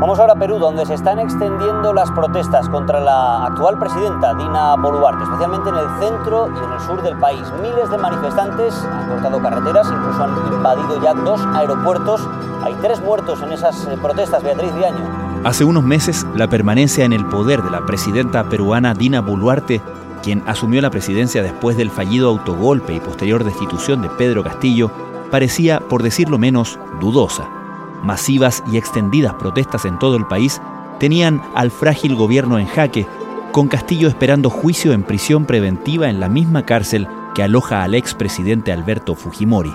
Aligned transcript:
Vamos 0.00 0.18
ahora 0.18 0.32
a 0.32 0.36
Perú, 0.36 0.58
donde 0.58 0.86
se 0.86 0.94
están 0.94 1.18
extendiendo 1.18 1.92
las 1.92 2.10
protestas 2.12 2.70
contra 2.70 3.00
la 3.00 3.44
actual 3.44 3.78
presidenta, 3.78 4.32
Dina 4.32 4.74
Boluarte, 4.76 5.24
especialmente 5.24 5.68
en 5.68 5.74
el 5.74 5.88
centro 6.00 6.48
y 6.48 6.64
en 6.64 6.72
el 6.72 6.80
sur 6.80 7.02
del 7.02 7.18
país. 7.18 7.42
Miles 7.60 7.90
de 7.90 7.98
manifestantes 7.98 8.74
han 8.82 9.10
cortado 9.10 9.42
carreteras, 9.42 9.86
incluso 9.92 10.24
han 10.24 10.54
invadido 10.54 11.02
ya 11.02 11.12
dos 11.12 11.42
aeropuertos. 11.54 12.26
Hay 12.64 12.74
tres 12.80 13.02
muertos 13.02 13.42
en 13.42 13.52
esas 13.52 13.84
eh, 13.88 13.98
protestas, 14.00 14.42
Beatriz 14.42 14.74
Viaño. 14.74 15.04
Hace 15.44 15.64
unos 15.64 15.84
meses, 15.84 16.26
la 16.34 16.48
permanencia 16.48 17.04
en 17.04 17.12
el 17.12 17.26
poder 17.26 17.62
de 17.62 17.70
la 17.70 17.84
presidenta 17.84 18.44
peruana 18.44 18.94
Dina 18.94 19.20
Boluarte, 19.20 19.82
quien 20.22 20.42
asumió 20.46 20.80
la 20.80 20.88
presidencia 20.88 21.42
después 21.42 21.76
del 21.76 21.90
fallido 21.90 22.30
autogolpe 22.30 22.94
y 22.94 23.00
posterior 23.00 23.44
destitución 23.44 24.00
de 24.00 24.08
Pedro 24.08 24.44
Castillo, 24.44 24.90
parecía, 25.30 25.78
por 25.78 26.02
decirlo 26.02 26.38
menos, 26.38 26.78
dudosa 27.02 27.59
masivas 28.02 28.62
y 28.70 28.76
extendidas 28.76 29.34
protestas 29.34 29.84
en 29.84 29.98
todo 29.98 30.16
el 30.16 30.26
país 30.26 30.60
tenían 30.98 31.42
al 31.54 31.70
frágil 31.70 32.14
gobierno 32.14 32.58
en 32.58 32.66
jaque, 32.66 33.06
con 33.52 33.68
Castillo 33.68 34.08
esperando 34.08 34.50
juicio 34.50 34.92
en 34.92 35.02
prisión 35.02 35.44
preventiva 35.44 36.08
en 36.08 36.20
la 36.20 36.28
misma 36.28 36.64
cárcel 36.64 37.08
que 37.34 37.42
aloja 37.42 37.82
al 37.82 37.94
expresidente 37.94 38.72
Alberto 38.72 39.14
Fujimori. 39.14 39.74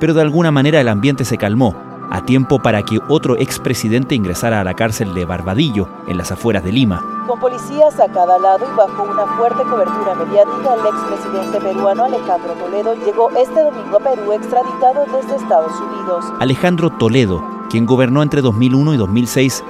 Pero 0.00 0.12
de 0.12 0.20
alguna 0.20 0.50
manera 0.50 0.80
el 0.80 0.88
ambiente 0.88 1.24
se 1.24 1.38
calmó 1.38 1.93
a 2.10 2.22
tiempo 2.24 2.58
para 2.60 2.82
que 2.82 3.00
otro 3.08 3.36
expresidente 3.36 4.14
ingresara 4.14 4.60
a 4.60 4.64
la 4.64 4.74
cárcel 4.74 5.14
de 5.14 5.24
Barbadillo, 5.24 5.88
en 6.06 6.18
las 6.18 6.32
afueras 6.32 6.64
de 6.64 6.72
Lima. 6.72 7.02
Con 7.26 7.40
policías 7.40 7.98
a 7.98 8.08
cada 8.12 8.38
lado 8.38 8.66
y 8.70 8.76
bajo 8.76 9.02
una 9.02 9.26
fuerte 9.36 9.62
cobertura 9.62 10.14
mediática, 10.14 10.74
el 10.74 10.86
expresidente 10.86 11.60
peruano 11.60 12.04
Alejandro 12.04 12.52
Toledo 12.54 12.94
llegó 13.04 13.30
este 13.30 13.62
domingo 13.62 13.96
a 13.96 14.00
Perú 14.00 14.32
extraditado 14.32 15.06
desde 15.06 15.36
Estados 15.36 15.72
Unidos. 15.80 16.24
Alejandro 16.40 16.90
Toledo, 16.90 17.42
quien 17.70 17.86
gobernó 17.86 18.22
entre 18.22 18.42
2001 18.42 18.94
y 18.94 18.96
2006, 18.96 19.64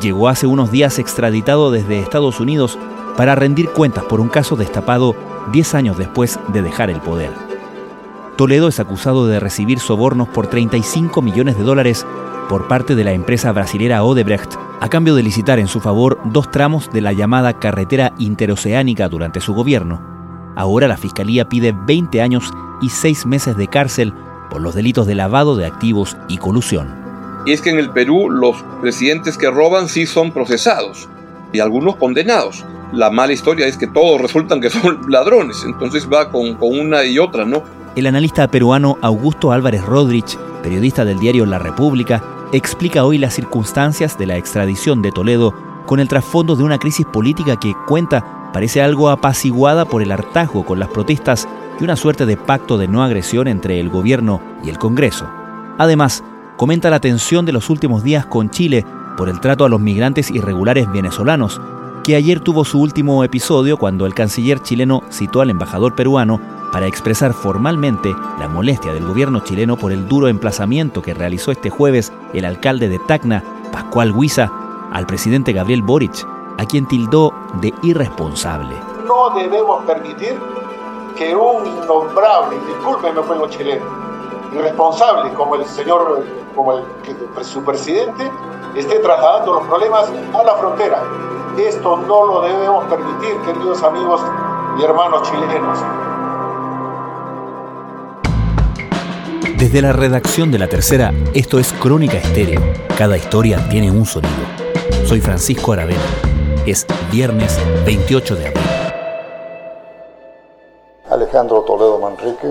llegó 0.00 0.28
hace 0.28 0.46
unos 0.46 0.70
días 0.70 0.98
extraditado 0.98 1.70
desde 1.70 1.98
Estados 1.98 2.38
Unidos 2.40 2.78
para 3.16 3.34
rendir 3.34 3.70
cuentas 3.70 4.04
por 4.04 4.20
un 4.20 4.28
caso 4.28 4.56
destapado 4.56 5.14
10 5.52 5.74
años 5.74 5.98
después 5.98 6.38
de 6.48 6.62
dejar 6.62 6.90
el 6.90 7.00
poder. 7.00 7.49
Toledo 8.40 8.68
es 8.68 8.80
acusado 8.80 9.26
de 9.26 9.38
recibir 9.38 9.80
sobornos 9.80 10.26
por 10.26 10.46
35 10.46 11.20
millones 11.20 11.58
de 11.58 11.62
dólares 11.62 12.06
por 12.48 12.68
parte 12.68 12.94
de 12.94 13.04
la 13.04 13.12
empresa 13.12 13.52
brasilera 13.52 14.02
Odebrecht 14.02 14.54
a 14.80 14.88
cambio 14.88 15.14
de 15.14 15.22
licitar 15.22 15.58
en 15.58 15.68
su 15.68 15.78
favor 15.78 16.18
dos 16.24 16.50
tramos 16.50 16.90
de 16.90 17.02
la 17.02 17.12
llamada 17.12 17.58
carretera 17.58 18.14
interoceánica 18.16 19.10
durante 19.10 19.42
su 19.42 19.52
gobierno. 19.52 20.00
Ahora 20.56 20.88
la 20.88 20.96
Fiscalía 20.96 21.50
pide 21.50 21.76
20 21.76 22.22
años 22.22 22.50
y 22.80 22.88
6 22.88 23.26
meses 23.26 23.58
de 23.58 23.68
cárcel 23.68 24.14
por 24.48 24.62
los 24.62 24.74
delitos 24.74 25.06
de 25.06 25.16
lavado 25.16 25.54
de 25.54 25.66
activos 25.66 26.16
y 26.26 26.38
colusión. 26.38 26.96
Y 27.44 27.52
es 27.52 27.60
que 27.60 27.68
en 27.68 27.78
el 27.78 27.90
Perú 27.90 28.30
los 28.30 28.56
presidentes 28.80 29.36
que 29.36 29.50
roban 29.50 29.86
sí 29.86 30.06
son 30.06 30.32
procesados 30.32 31.10
y 31.52 31.60
algunos 31.60 31.96
condenados. 31.96 32.64
La 32.94 33.10
mala 33.10 33.34
historia 33.34 33.66
es 33.66 33.76
que 33.76 33.86
todos 33.86 34.18
resultan 34.18 34.62
que 34.62 34.70
son 34.70 34.98
ladrones, 35.10 35.62
entonces 35.66 36.08
va 36.10 36.30
con, 36.30 36.54
con 36.54 36.80
una 36.80 37.04
y 37.04 37.18
otra, 37.18 37.44
¿no? 37.44 37.78
El 37.96 38.06
analista 38.06 38.46
peruano 38.46 38.98
Augusto 39.02 39.50
Álvarez 39.50 39.84
Rodrich, 39.84 40.38
periodista 40.62 41.04
del 41.04 41.18
diario 41.18 41.44
La 41.44 41.58
República, 41.58 42.22
explica 42.52 43.04
hoy 43.04 43.18
las 43.18 43.34
circunstancias 43.34 44.16
de 44.16 44.26
la 44.26 44.36
extradición 44.36 45.02
de 45.02 45.10
Toledo 45.10 45.52
con 45.86 45.98
el 45.98 46.06
trasfondo 46.06 46.54
de 46.54 46.62
una 46.62 46.78
crisis 46.78 47.04
política 47.04 47.58
que 47.58 47.74
cuenta 47.88 48.52
parece 48.52 48.80
algo 48.80 49.10
apaciguada 49.10 49.86
por 49.86 50.02
el 50.02 50.12
hartazgo 50.12 50.64
con 50.64 50.78
las 50.78 50.88
protestas 50.88 51.48
y 51.80 51.84
una 51.84 51.96
suerte 51.96 52.26
de 52.26 52.36
pacto 52.36 52.78
de 52.78 52.86
no 52.86 53.02
agresión 53.02 53.48
entre 53.48 53.80
el 53.80 53.88
gobierno 53.88 54.40
y 54.62 54.68
el 54.68 54.78
Congreso. 54.78 55.28
Además, 55.76 56.22
comenta 56.56 56.90
la 56.90 57.00
tensión 57.00 57.44
de 57.44 57.52
los 57.52 57.70
últimos 57.70 58.04
días 58.04 58.24
con 58.24 58.50
Chile 58.50 58.86
por 59.16 59.28
el 59.28 59.40
trato 59.40 59.64
a 59.64 59.68
los 59.68 59.80
migrantes 59.80 60.30
irregulares 60.30 60.90
venezolanos, 60.92 61.60
que 62.04 62.14
ayer 62.14 62.38
tuvo 62.38 62.64
su 62.64 62.80
último 62.80 63.24
episodio 63.24 63.78
cuando 63.78 64.06
el 64.06 64.14
canciller 64.14 64.60
chileno 64.60 65.02
citó 65.10 65.40
al 65.40 65.50
embajador 65.50 65.96
peruano 65.96 66.59
para 66.72 66.86
expresar 66.86 67.32
formalmente 67.32 68.14
la 68.38 68.48
molestia 68.48 68.92
del 68.92 69.06
gobierno 69.06 69.40
chileno 69.40 69.76
por 69.76 69.92
el 69.92 70.08
duro 70.08 70.28
emplazamiento 70.28 71.02
que 71.02 71.14
realizó 71.14 71.50
este 71.50 71.70
jueves 71.70 72.12
el 72.32 72.44
alcalde 72.44 72.88
de 72.88 72.98
Tacna, 72.98 73.42
Pascual 73.72 74.12
Huiza, 74.12 74.50
al 74.92 75.06
presidente 75.06 75.52
Gabriel 75.52 75.82
Boric, 75.82 76.26
a 76.58 76.64
quien 76.66 76.86
tildó 76.86 77.32
de 77.60 77.72
irresponsable. 77.82 78.76
No 79.06 79.30
debemos 79.30 79.84
permitir 79.84 80.38
que 81.16 81.34
un 81.34 81.66
innombrable, 81.66 82.56
discúlpeme 82.66 83.20
pueblo 83.22 83.48
chileno, 83.48 83.84
irresponsable 84.52 85.32
como 85.34 85.56
el 85.56 85.64
señor, 85.66 86.24
como 86.54 86.78
el, 86.78 86.84
su 87.42 87.62
presidente, 87.62 88.30
esté 88.74 88.98
trasladando 89.00 89.54
los 89.54 89.66
problemas 89.66 90.10
a 90.34 90.42
la 90.42 90.54
frontera. 90.54 91.02
Esto 91.58 91.96
no 91.96 92.26
lo 92.26 92.42
debemos 92.42 92.84
permitir, 92.84 93.36
queridos 93.44 93.82
amigos 93.82 94.20
y 94.78 94.84
hermanos 94.84 95.30
chilenos. 95.30 95.78
Desde 99.60 99.82
la 99.82 99.92
redacción 99.92 100.50
de 100.50 100.58
La 100.58 100.68
Tercera, 100.68 101.12
esto 101.34 101.58
es 101.58 101.74
Crónica 101.74 102.16
Estéreo. 102.16 102.62
Cada 102.96 103.18
historia 103.18 103.58
tiene 103.68 103.90
un 103.90 104.06
sonido. 104.06 104.32
Soy 105.04 105.20
Francisco 105.20 105.74
Aravena. 105.74 106.00
Es 106.64 106.86
viernes 107.12 107.58
28 107.84 108.36
de 108.36 108.46
abril. 108.46 108.64
Alejandro 111.10 111.60
Toledo 111.66 111.98
Manrique. 111.98 112.48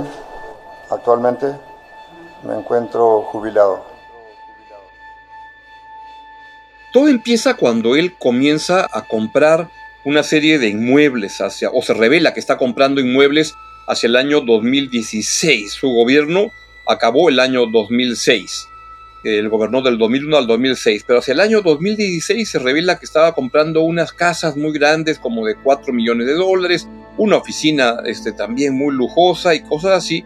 Actualmente 0.91 1.47
me 2.43 2.53
encuentro 2.53 3.23
jubilado. 3.23 3.83
Todo 6.93 7.07
empieza 7.07 7.55
cuando 7.55 7.95
él 7.95 8.13
comienza 8.19 8.87
a 8.91 9.07
comprar 9.07 9.67
una 10.05 10.21
serie 10.21 10.59
de 10.59 10.67
inmuebles 10.67 11.41
hacia, 11.41 11.71
o 11.71 11.81
se 11.81 11.95
revela 11.95 12.35
que 12.35 12.39
está 12.39 12.59
comprando 12.59 13.01
inmuebles 13.01 13.55
hacia 13.87 14.05
el 14.05 14.15
año 14.15 14.41
2016. 14.41 15.71
Su 15.71 15.89
gobierno 15.89 16.51
acabó 16.89 17.29
el 17.29 17.39
año 17.39 17.67
2006. 17.67 18.67
Él 19.23 19.49
gobernó 19.49 19.81
del 19.81 19.97
2001 19.97 20.37
al 20.37 20.47
2006, 20.47 21.03
pero 21.05 21.19
hacia 21.19 21.33
el 21.33 21.39
año 21.39 21.61
2016 21.61 22.49
se 22.49 22.57
revela 22.57 22.97
que 22.97 23.05
estaba 23.05 23.33
comprando 23.33 23.81
unas 23.81 24.11
casas 24.11 24.57
muy 24.57 24.71
grandes, 24.73 25.19
como 25.19 25.45
de 25.45 25.55
4 25.55 25.93
millones 25.93 26.25
de 26.25 26.33
dólares, 26.33 26.87
una 27.17 27.37
oficina 27.37 27.97
este, 28.05 28.31
también 28.31 28.75
muy 28.75 28.95
lujosa 28.95 29.53
y 29.53 29.59
cosas 29.59 29.91
así, 29.91 30.23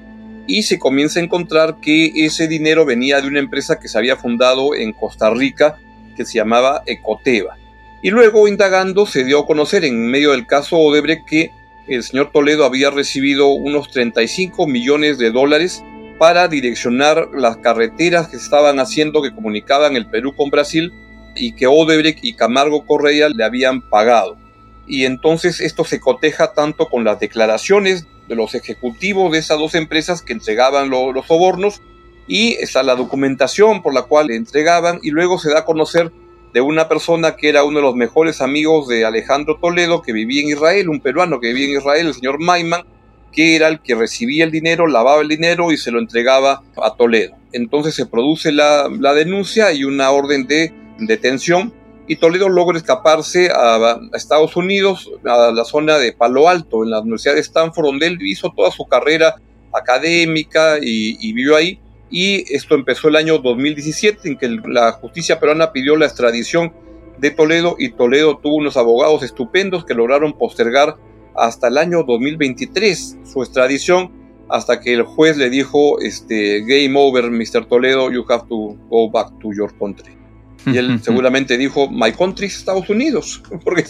y 0.48 0.64
se 0.64 0.80
comienza 0.80 1.20
a 1.20 1.24
encontrar 1.24 1.78
que 1.82 2.12
ese 2.16 2.48
dinero 2.48 2.86
venía 2.86 3.20
de 3.20 3.28
una 3.28 3.40
empresa 3.40 3.80
que 3.80 3.90
se 3.90 3.98
había 3.98 4.16
fundado 4.16 4.76
en 4.76 4.94
Costa 4.94 5.32
Rica, 5.32 5.78
que 6.16 6.24
se 6.24 6.36
llamaba 6.36 6.84
Ecoteva. 6.86 7.58
Y 8.04 8.10
luego, 8.10 8.48
indagando, 8.48 9.06
se 9.06 9.24
dio 9.24 9.40
a 9.40 9.46
conocer 9.48 9.84
en 9.86 10.08
medio 10.08 10.32
del 10.32 10.46
caso 10.46 10.78
Odebrecht 10.78 11.26
que 11.26 11.52
el 11.88 12.04
señor 12.04 12.32
Toledo 12.32 12.64
había 12.64 12.90
recibido 12.90 13.48
unos 13.48 13.90
35 13.92 14.68
millones 14.68 15.18
de 15.18 15.32
dólares 15.32 15.84
para 16.18 16.48
direccionar 16.48 17.30
las 17.34 17.58
carreteras 17.58 18.28
que 18.28 18.38
estaban 18.38 18.80
haciendo 18.80 19.22
que 19.22 19.34
comunicaban 19.34 19.96
el 19.96 20.08
Perú 20.08 20.36
con 20.36 20.50
Brasil 20.50 20.92
y 21.36 21.54
que 21.54 21.68
Odebrecht 21.68 22.24
y 22.24 22.34
Camargo 22.34 22.86
Correa 22.86 23.30
le 23.30 23.44
habían 23.44 23.82
pagado. 23.82 24.38
Y 24.86 25.06
entonces 25.06 25.62
esto 25.62 25.86
se 25.86 26.00
coteja 26.00 26.54
tanto 26.54 26.90
con 26.90 27.04
las 27.04 27.20
declaraciones 27.20 28.08
de 28.28 28.36
los 28.36 28.56
ejecutivos 28.56 29.32
de 29.32 29.40
esas 29.40 29.60
dos 29.60 29.76
empresas 29.76 30.22
que 30.22 30.34
entregaban 30.34 30.90
los 30.90 31.26
sobornos 31.26 31.82
y 32.28 32.54
está 32.54 32.84
la 32.84 32.96
documentación 32.96 33.82
por 33.82 33.94
la 33.94 34.04
cual 34.04 34.28
le 34.28 34.36
entregaban 34.36 35.00
y 35.04 35.12
luego 35.12 35.40
se 35.40 35.50
da 35.50 35.60
a 35.60 35.66
conocer 35.66 36.12
de 36.54 36.62
una 36.62 36.88
persona 36.88 37.36
que 37.36 37.50
era 37.50 37.64
uno 37.64 37.80
de 37.80 37.84
los 37.84 37.96
mejores 37.96 38.40
amigos 38.40 38.88
de 38.88 39.06
Alejandro 39.06 39.58
Toledo 39.60 40.02
que 40.02 40.14
vivía 40.14 40.44
en 40.44 40.50
Israel, 40.50 40.90
un 40.90 41.02
peruano 41.02 41.40
que 41.40 41.48
vivía 41.48 41.66
en 41.66 41.82
Israel, 41.82 42.08
el 42.08 42.14
señor 42.14 42.40
Maiman, 42.40 42.84
que 43.34 43.56
era 43.56 43.68
el 43.68 43.82
que 43.82 43.96
recibía 43.96 44.46
el 44.46 44.52
dinero, 44.52 44.88
lavaba 44.88 45.22
el 45.22 45.28
dinero 45.28 45.72
y 45.72 45.78
se 45.78 45.92
lo 45.92 46.00
entregaba 46.00 46.64
a 46.82 46.96
Toledo. 46.96 47.36
Entonces 47.52 47.96
se 47.96 48.06
produce 48.06 48.52
la, 48.52 48.88
denuncia 49.16 49.74
y 49.74 49.84
una 49.84 50.12
orden 50.12 50.48
de 50.48 50.74
detención 51.00 51.74
y 52.08 52.18
Toledo 52.18 52.50
logra 52.50 52.78
escaparse 52.78 53.50
a, 53.50 54.00
Estados 54.14 54.56
Unidos, 54.56 55.12
a 55.26 55.52
la 55.52 55.66
zona 55.66 55.98
de 55.98 56.14
Palo 56.14 56.48
Alto, 56.48 56.84
en 56.84 56.92
la 56.92 57.00
Universidad 57.00 57.36
de 57.36 57.42
Stanford, 57.42 57.86
donde 57.86 58.08
él 58.08 58.18
hizo 58.22 58.52
toda 58.56 58.72
su 58.72 58.86
carrera 58.86 59.36
académica 59.74 60.78
y, 60.82 61.18
y 61.20 61.34
vivió 61.34 61.56
ahí. 61.56 61.80
Y 62.12 62.54
esto 62.54 62.76
empezó 62.76 63.08
el 63.08 63.16
año 63.16 63.40
2017, 63.40 64.30
en 64.30 64.38
que 64.38 64.50
la 64.68 64.92
justicia 64.92 65.40
peruana 65.40 65.72
pidió 65.72 65.96
la 65.96 66.06
extradición 66.06 66.74
de 67.18 67.32
Toledo 67.32 67.76
y 67.80 67.90
Toledo 67.90 68.38
tuvo 68.38 68.56
unos 68.58 68.76
abogados 68.78 69.24
estupendos 69.24 69.86
que 69.86 69.94
lograron 69.94 70.34
postergar 70.34 70.98
hasta 71.36 71.68
el 71.68 71.78
año 71.78 72.04
2023 72.04 73.18
su 73.24 73.42
extradición 73.42 74.12
hasta 74.50 74.80
que 74.80 74.94
el 74.94 75.04
juez 75.04 75.38
le 75.38 75.50
dijo 75.50 76.00
este 76.00 76.62
game 76.62 76.94
over 76.96 77.32
Mr. 77.32 77.66
Toledo 77.66 78.12
you 78.12 78.26
have 78.30 78.48
to 78.48 78.78
go 78.90 79.10
back 79.10 79.28
to 79.40 79.52
your 79.54 79.72
country. 79.78 80.23
Y 80.66 80.78
él 80.78 81.02
seguramente 81.04 81.58
dijo, 81.58 81.90
my 81.90 82.12
country 82.14 82.48
es 82.48 82.58
Estados 82.58 82.90
Unidos, 82.90 83.42
porque 83.64 83.86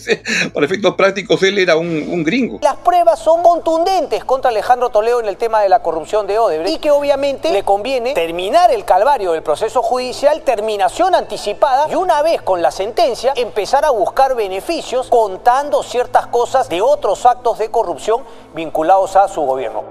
para 0.53 0.65
efectos 0.65 0.95
prácticos 0.95 1.41
él 1.43 1.59
era 1.59 1.75
un, 1.75 2.23
gringo. 2.23 2.59
Las 2.61 2.77
pruebas 2.77 3.19
son 3.19 3.43
contundentes 3.43 4.23
contra 4.23 4.49
Alejandro 4.49 4.89
Toledo 4.89 5.19
en 5.19 5.27
el 5.27 5.37
tema 5.37 5.61
de 5.61 5.69
la 5.69 5.81
corrupción 5.81 6.25
de 6.25 6.39
Odebrecht 6.39 6.77
y 6.77 6.79
que 6.79 6.91
obviamente 6.91 7.51
le 7.51 7.63
conviene 7.63 8.13
terminar 8.13 8.71
el 8.71 8.85
calvario 8.85 9.33
del 9.33 9.43
proceso 9.43 9.81
judicial, 9.81 10.41
terminación 10.43 11.15
anticipada 11.15 11.87
y 11.91 11.95
una 11.95 12.21
vez 12.21 12.41
con 12.41 12.61
la 12.61 12.71
sentencia 12.71 13.33
empezar 13.35 13.83
a 13.85 13.91
buscar 13.91 14.35
beneficios 14.35 15.07
contando 15.09 15.83
ciertas 15.83 16.27
cosas 16.27 16.69
de 16.69 16.81
otros 16.81 17.25
actos 17.25 17.59
de 17.59 17.69
corrupción 17.69 18.21
vinculados 18.55 19.15
a 19.15 19.27
su 19.27 19.41
gobierno. 19.41 19.83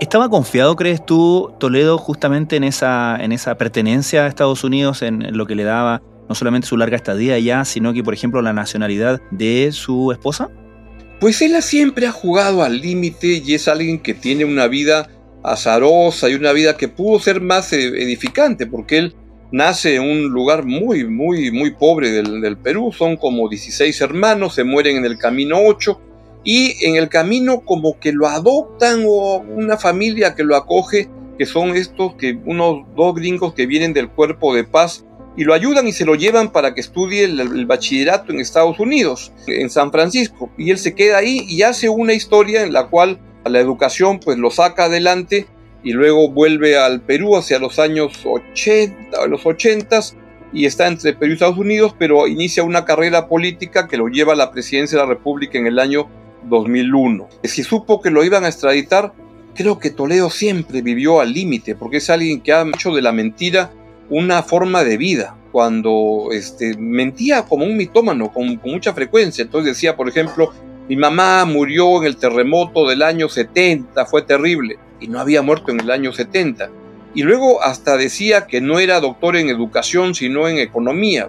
¿Estaba 0.00 0.28
confiado, 0.28 0.76
crees 0.76 1.04
tú, 1.04 1.52
Toledo, 1.58 1.98
justamente 1.98 2.54
en 2.54 2.62
esa, 2.62 3.16
en 3.18 3.32
esa 3.32 3.56
pertenencia 3.56 4.24
a 4.24 4.26
Estados 4.28 4.62
Unidos, 4.62 5.02
en 5.02 5.36
lo 5.36 5.44
que 5.46 5.56
le 5.56 5.64
daba 5.64 6.02
no 6.28 6.34
solamente 6.34 6.68
su 6.68 6.76
larga 6.76 6.96
estadía 6.96 7.34
allá, 7.34 7.64
sino 7.64 7.92
que, 7.92 8.02
por 8.02 8.14
ejemplo, 8.14 8.42
la 8.42 8.52
nacionalidad 8.52 9.20
de 9.30 9.70
su 9.72 10.12
esposa? 10.12 10.50
Pues 11.20 11.42
él 11.42 11.60
siempre 11.62 12.06
ha 12.06 12.12
jugado 12.12 12.62
al 12.62 12.80
límite 12.80 13.42
y 13.44 13.54
es 13.54 13.66
alguien 13.66 13.98
que 13.98 14.14
tiene 14.14 14.44
una 14.44 14.68
vida 14.68 15.08
azarosa 15.42 16.28
y 16.28 16.34
una 16.34 16.52
vida 16.52 16.76
que 16.76 16.88
pudo 16.88 17.18
ser 17.18 17.40
más 17.40 17.72
e-, 17.72 17.88
edificante, 18.02 18.66
porque 18.66 18.98
él 18.98 19.14
nace 19.50 19.96
en 19.96 20.02
un 20.02 20.28
lugar 20.28 20.64
muy, 20.64 21.04
muy, 21.04 21.50
muy 21.50 21.72
pobre 21.72 22.10
del, 22.10 22.40
del 22.40 22.58
Perú, 22.58 22.92
son 22.92 23.16
como 23.16 23.48
16 23.48 24.00
hermanos, 24.00 24.54
se 24.54 24.64
mueren 24.64 24.96
en 24.96 25.04
el 25.04 25.18
camino 25.18 25.58
8, 25.64 26.00
y 26.44 26.84
en 26.86 26.96
el 26.96 27.08
camino 27.08 27.60
como 27.60 27.98
que 27.98 28.12
lo 28.12 28.26
adoptan 28.26 29.04
o 29.06 29.38
una 29.38 29.76
familia 29.76 30.34
que 30.34 30.44
lo 30.44 30.56
acoge, 30.56 31.08
que 31.36 31.46
son 31.46 31.76
estos, 31.76 32.14
que 32.14 32.38
unos 32.44 32.86
dos 32.96 33.14
gringos 33.14 33.54
que 33.54 33.66
vienen 33.66 33.92
del 33.92 34.08
cuerpo 34.08 34.54
de 34.54 34.64
paz 34.64 35.04
y 35.38 35.44
lo 35.44 35.54
ayudan 35.54 35.86
y 35.86 35.92
se 35.92 36.04
lo 36.04 36.16
llevan 36.16 36.50
para 36.50 36.74
que 36.74 36.80
estudie 36.80 37.22
el, 37.22 37.64
bachillerato 37.64 38.32
en 38.32 38.40
Estados 38.40 38.80
Unidos, 38.80 39.32
en 39.46 39.70
San 39.70 39.92
Francisco. 39.92 40.50
Y 40.58 40.72
él 40.72 40.78
se 40.78 40.96
queda 40.96 41.18
ahí 41.18 41.46
y 41.48 41.62
hace 41.62 41.88
una 41.88 42.12
historia 42.12 42.64
en 42.64 42.72
la 42.72 42.88
cual 42.88 43.20
la 43.44 43.60
educación 43.60 44.18
pues 44.18 44.36
lo 44.36 44.50
saca 44.50 44.86
adelante 44.86 45.46
y 45.84 45.92
luego 45.92 46.28
vuelve 46.28 46.76
al 46.76 47.02
Perú 47.02 47.36
hacia 47.36 47.60
los 47.60 47.78
años 47.78 48.14
80, 48.24 49.28
los 49.28 49.46
80 49.46 50.00
y 50.52 50.66
está 50.66 50.88
entre 50.88 51.12
Perú 51.12 51.30
y 51.30 51.34
Estados 51.34 51.58
Unidos, 51.58 51.94
pero 51.96 52.26
inicia 52.26 52.64
una 52.64 52.84
carrera 52.84 53.28
política 53.28 53.86
que 53.86 53.96
lo 53.96 54.08
lleva 54.08 54.32
a 54.32 54.36
la 54.36 54.50
presidencia 54.50 54.98
de 54.98 55.04
la 55.04 55.10
República 55.10 55.56
en 55.56 55.68
el 55.68 55.78
año 55.78 56.08
2001. 56.48 57.28
Si 57.44 57.62
supo 57.62 58.00
que 58.00 58.10
lo 58.10 58.24
iban 58.24 58.44
a 58.44 58.48
extraditar, 58.48 59.12
creo 59.54 59.78
que 59.78 59.90
Toledo 59.90 60.30
siempre 60.30 60.82
vivió 60.82 61.20
al 61.20 61.32
límite, 61.32 61.76
porque 61.76 61.98
es 61.98 62.10
alguien 62.10 62.40
que 62.40 62.52
ha 62.52 62.62
hecho 62.62 62.92
de 62.92 63.02
la 63.02 63.12
mentira 63.12 63.70
una 64.10 64.42
forma 64.42 64.84
de 64.84 64.96
vida. 64.96 65.34
Cuando 65.52 66.28
este, 66.30 66.76
mentía 66.76 67.42
como 67.42 67.64
un 67.64 67.76
mitómano, 67.76 68.32
con, 68.32 68.56
con 68.56 68.70
mucha 68.70 68.92
frecuencia. 68.92 69.42
Entonces 69.42 69.74
decía, 69.74 69.96
por 69.96 70.08
ejemplo, 70.08 70.52
mi 70.88 70.96
mamá 70.96 71.44
murió 71.44 71.98
en 71.98 72.04
el 72.04 72.16
terremoto 72.16 72.88
del 72.88 73.02
año 73.02 73.28
70, 73.28 74.06
fue 74.06 74.22
terrible, 74.22 74.78
y 75.00 75.08
no 75.08 75.20
había 75.20 75.42
muerto 75.42 75.70
en 75.70 75.80
el 75.80 75.90
año 75.90 76.12
70. 76.12 76.70
Y 77.14 77.22
luego 77.22 77.62
hasta 77.62 77.96
decía 77.96 78.46
que 78.46 78.60
no 78.60 78.78
era 78.78 79.00
doctor 79.00 79.36
en 79.36 79.48
educación, 79.48 80.14
sino 80.14 80.48
en 80.48 80.58
economía. 80.58 81.28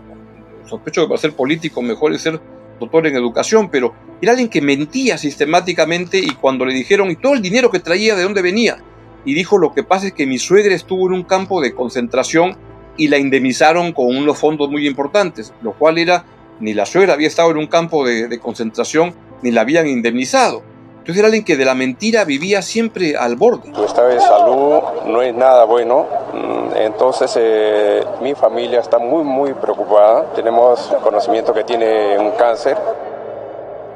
Sospecho 0.66 1.02
que 1.02 1.08
para 1.08 1.20
ser 1.20 1.34
político 1.34 1.82
mejor 1.82 2.14
es 2.14 2.22
ser 2.22 2.40
doctor 2.80 3.08
en 3.08 3.16
educación, 3.16 3.70
pero 3.70 3.94
era 4.22 4.32
alguien 4.32 4.50
que 4.50 4.62
mentía 4.62 5.18
sistemáticamente 5.18 6.20
y 6.20 6.32
cuando 6.32 6.66
le 6.66 6.74
dijeron, 6.74 7.12
¿y 7.12 7.16
todo 7.16 7.34
el 7.34 7.42
dinero 7.42 7.70
que 7.70 7.80
traía 7.80 8.16
de 8.16 8.24
dónde 8.24 8.42
venía? 8.42 8.78
Y 9.26 9.34
dijo, 9.34 9.58
lo 9.58 9.74
que 9.74 9.84
pasa 9.84 10.08
es 10.08 10.14
que 10.14 10.26
mi 10.26 10.38
suegra 10.40 10.74
estuvo 10.74 11.08
en 11.08 11.14
un 11.14 11.24
campo 11.24 11.62
de 11.62 11.74
concentración 11.74 12.56
y 13.00 13.08
la 13.08 13.18
indemnizaron 13.18 13.94
con 13.94 14.08
unos 14.08 14.38
fondos 14.38 14.70
muy 14.70 14.86
importantes, 14.86 15.54
lo 15.62 15.72
cual 15.72 15.98
era, 15.98 16.26
ni 16.60 16.74
la 16.74 16.86
suegra 16.86 17.14
había 17.14 17.30
estado 17.30 17.50
en 17.52 17.58
un 17.58 17.68
campo 17.68 18.06
de, 18.06 18.38
concentración, 18.40 19.16
ni 19.42 19.52
la 19.52 19.62
habían 19.62 19.88
indemnizado. 19.88 20.62
Entonces 20.98 21.18
era 21.18 21.28
alguien 21.28 21.46
que 21.46 21.56
de 21.56 21.64
la 21.64 21.76
mentira 21.76 22.26
vivía 22.26 22.62
siempre 22.62 23.16
al 23.16 23.38
borde. 23.38 23.72
Tu 23.72 23.86
estado 23.86 24.10
de 24.10 24.20
salud 24.20 24.82
no 25.08 25.22
es 25.22 25.34
nada 25.34 25.64
bueno, 25.64 26.08
mm, 26.34 26.76
entonces 26.76 27.32
eh, 27.40 28.04
mi 28.22 28.36
familia 28.36 28.82
está 28.82 29.00
muy, 29.00 29.24
muy 29.24 29.54
preocupada. 29.54 30.34
Tenemos 30.36 30.94
conocimiento 31.02 31.54
que 31.54 31.64
tiene 31.64 32.20
un 32.20 32.32
cáncer. 32.32 32.78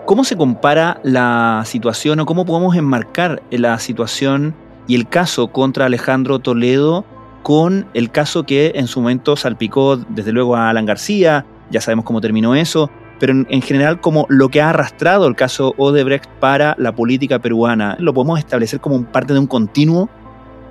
¿Cómo 0.06 0.24
se 0.24 0.38
compara 0.38 1.02
la 1.04 1.64
situación 1.66 2.22
o 2.22 2.26
cómo 2.26 2.46
podemos 2.46 2.76
enmarcar 2.78 3.42
la 3.52 3.78
situación 3.80 4.56
y 4.88 4.96
el 4.96 5.10
caso 5.10 5.50
contra 5.50 5.86
Alejandro 5.86 6.40
Toledo 6.40 7.04
con 7.44 7.88
el 7.94 8.10
caso 8.10 8.44
que 8.44 8.72
en 8.76 8.88
su 8.88 9.02
momento 9.02 9.36
salpicó 9.36 9.98
desde 9.98 10.32
luego 10.32 10.56
a 10.56 10.70
Alan 10.70 10.86
García, 10.86 11.46
ya 11.70 11.82
sabemos 11.82 12.06
cómo 12.06 12.22
terminó 12.22 12.56
eso, 12.56 12.90
pero 13.20 13.34
en, 13.34 13.62
general 13.62 14.02
como 14.02 14.26
lo 14.30 14.50
que 14.50 14.62
ha 14.62 14.70
arrastrado 14.70 15.28
el 15.28 15.36
caso 15.36 15.74
Odebrecht 15.78 16.28
para 16.40 16.76
la 16.80 16.94
política 16.94 17.40
peruana, 17.40 17.96
¿lo 18.00 18.14
podemos 18.14 18.40
establecer 18.40 18.80
como 18.80 19.04
parte 19.04 19.34
de 19.34 19.40
un 19.40 19.48
continuo? 19.48 20.10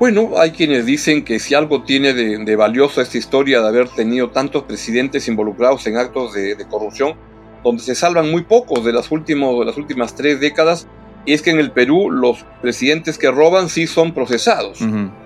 Bueno, 0.00 0.30
hay 0.36 0.50
quienes 0.50 0.84
dicen 0.84 1.24
que 1.24 1.38
si 1.38 1.54
algo 1.54 1.84
tiene 1.84 2.12
de, 2.12 2.56
valioso 2.56 3.00
esta 3.00 3.18
historia 3.18 3.60
de 3.60 3.68
haber 3.68 3.88
tenido 3.88 4.30
tantos 4.30 4.64
presidentes 4.64 5.28
involucrados 5.28 5.86
en 5.86 5.96
actos 5.96 6.34
de 6.34 6.66
corrupción, 6.68 7.14
donde 7.62 7.82
se 7.82 7.94
salvan 7.94 8.30
muy 8.30 8.42
pocos 8.42 8.84
de 8.84 8.92
las, 8.92 9.10
últimos, 9.10 9.64
las 9.64 9.76
últimas 9.76 10.14
tres 10.14 10.40
décadas, 10.40 10.88
y 11.24 11.34
es 11.34 11.42
que 11.42 11.50
en 11.50 11.60
el 11.60 11.70
Perú 11.70 12.10
los 12.10 12.44
presidentes 12.60 13.18
que 13.18 13.30
roban 13.30 13.68
sí 13.68 13.86
son 13.86 14.12
procesados 14.12 14.80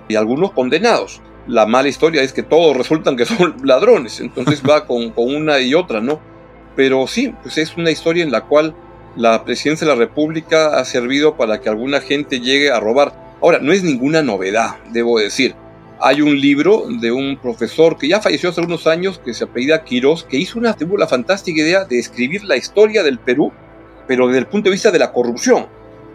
y 0.07 0.15
algunos 0.15 0.51
condenados. 0.51 1.21
La 1.47 1.65
mala 1.65 1.87
historia 1.87 2.21
es 2.21 2.33
que 2.33 2.43
todos 2.43 2.75
resultan 2.75 3.15
que 3.15 3.25
son 3.25 3.55
ladrones, 3.63 4.19
entonces 4.19 4.61
va 4.67 4.85
con, 4.85 5.13
una 5.15 5.59
y 5.59 5.73
otra, 5.73 6.01
¿no? 6.01 6.19
Pero 6.75 7.07
sí, 7.07 7.33
pues 7.41 7.57
es 7.57 7.75
una 7.77 7.89
historia 7.89 8.23
en 8.23 8.31
la 8.31 8.41
cual 8.41 8.75
la 9.15 9.43
presidencia 9.45 9.87
de 9.87 9.93
la 9.93 9.99
República 9.99 10.77
ha 10.77 10.85
servido 10.85 11.37
para 11.37 11.59
que 11.59 11.69
alguna 11.69 12.01
gente 12.01 12.39
llegue 12.39 12.71
a 12.71 12.79
robar. 12.79 13.37
Ahora, 13.41 13.59
no 13.59 13.71
es 13.71 13.83
ninguna 13.83 14.21
novedad, 14.21 14.75
debo 14.91 15.19
decir. 15.19 15.55
Hay 15.99 16.21
un 16.21 16.39
libro 16.39 16.85
de 17.01 17.11
un 17.11 17.37
profesor 17.37 17.97
que 17.97 18.07
ya 18.07 18.21
falleció 18.21 18.49
hace 18.49 18.61
unos 18.61 18.85
años, 18.85 19.19
que 19.23 19.33
se 19.33 19.45
apellida 19.45 19.83
Quirós, 19.83 20.23
que 20.23 20.37
hizo 20.37 20.59
una, 20.59 20.75
tuvo 20.75 20.97
la 20.97 21.07
fantástica 21.07 21.59
idea 21.59 21.85
de 21.85 21.97
escribir 21.97 22.43
la 22.43 22.57
historia 22.57 23.01
del 23.01 23.17
Perú, 23.17 23.51
pero 24.07 24.27
desde 24.27 24.39
el 24.39 24.47
punto 24.47 24.69
de 24.69 24.73
vista 24.73 24.91
de 24.91 24.99
la 24.99 25.11
corrupción. 25.11 25.65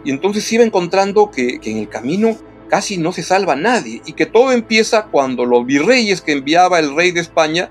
Y 0.05 0.11
entonces 0.11 0.49
iba 0.53 0.63
encontrando 0.63 1.29
que 1.29 1.59
en 1.63 1.77
el 1.77 1.89
camino 1.89 2.37
casi 2.73 2.97
no 2.97 3.13
se 3.13 3.21
salva 3.21 3.55
nadie 3.55 4.01
y 4.03 4.13
que 4.13 4.25
todo 4.25 4.51
empieza 4.51 5.05
cuando 5.05 5.45
los 5.45 5.63
virreyes 5.63 6.21
que 6.21 6.31
enviaba 6.31 6.79
el 6.79 6.95
rey 6.95 7.11
de 7.11 7.19
España 7.19 7.69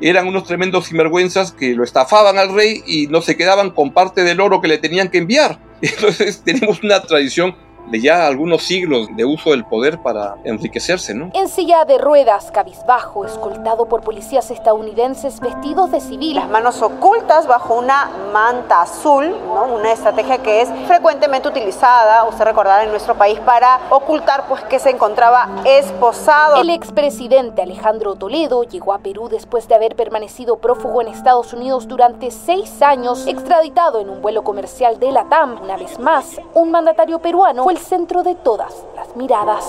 eran 0.00 0.28
unos 0.28 0.44
tremendos 0.44 0.86
sinvergüenzas 0.86 1.50
que 1.50 1.74
lo 1.74 1.82
estafaban 1.82 2.38
al 2.38 2.54
rey 2.54 2.80
y 2.86 3.08
no 3.08 3.20
se 3.20 3.36
quedaban 3.36 3.70
con 3.70 3.92
parte 3.92 4.22
del 4.22 4.40
oro 4.40 4.60
que 4.60 4.68
le 4.68 4.78
tenían 4.78 5.08
que 5.08 5.18
enviar. 5.18 5.58
Entonces 5.82 6.42
tenemos 6.44 6.84
una 6.84 7.02
tradición 7.02 7.56
de 7.90 8.00
ya 8.00 8.26
algunos 8.26 8.62
siglos 8.62 9.08
de 9.14 9.24
uso 9.24 9.50
del 9.50 9.64
poder 9.64 9.98
para 9.98 10.36
enriquecerse, 10.44 11.14
¿no? 11.14 11.30
En 11.34 11.48
silla 11.48 11.84
de 11.84 11.98
ruedas, 11.98 12.50
cabizbajo, 12.50 13.24
escoltado 13.24 13.86
por 13.86 14.02
policías 14.02 14.50
estadounidenses 14.50 15.40
vestidos 15.40 15.90
de 15.90 16.00
civil. 16.00 16.36
Las 16.36 16.48
manos 16.48 16.80
ocultas 16.82 17.46
bajo 17.46 17.74
una 17.74 18.10
manta 18.32 18.82
azul, 18.82 19.34
¿no? 19.46 19.64
Una 19.74 19.92
estrategia 19.92 20.38
que 20.38 20.62
es 20.62 20.68
frecuentemente 20.86 21.48
utilizada, 21.48 22.24
usted 22.24 22.44
recordará, 22.44 22.84
en 22.84 22.90
nuestro 22.90 23.14
país 23.14 23.38
para 23.40 23.80
ocultar 23.90 24.46
pues 24.48 24.62
que 24.62 24.78
se 24.78 24.90
encontraba 24.90 25.48
esposado. 25.64 26.56
El 26.56 26.70
expresidente 26.70 27.62
Alejandro 27.62 28.14
Toledo 28.14 28.64
llegó 28.64 28.92
a 28.92 28.98
Perú 28.98 29.28
después 29.28 29.68
de 29.68 29.74
haber 29.74 29.94
permanecido 29.94 30.56
prófugo 30.56 31.02
en 31.02 31.08
Estados 31.08 31.52
Unidos 31.52 31.86
durante 31.86 32.30
seis 32.30 32.80
años, 32.82 33.26
extraditado 33.26 34.00
en 34.00 34.08
un 34.08 34.22
vuelo 34.22 34.42
comercial 34.42 34.98
de 34.98 35.12
la 35.12 35.24
TAM. 35.24 35.60
Una 35.62 35.76
vez 35.76 35.98
más, 35.98 36.40
un 36.54 36.70
mandatario 36.70 37.18
peruano 37.18 37.64
fue 37.64 37.73
el 37.74 37.80
centro 37.80 38.22
de 38.22 38.36
todas 38.36 38.72
las 38.94 39.16
miradas. 39.16 39.64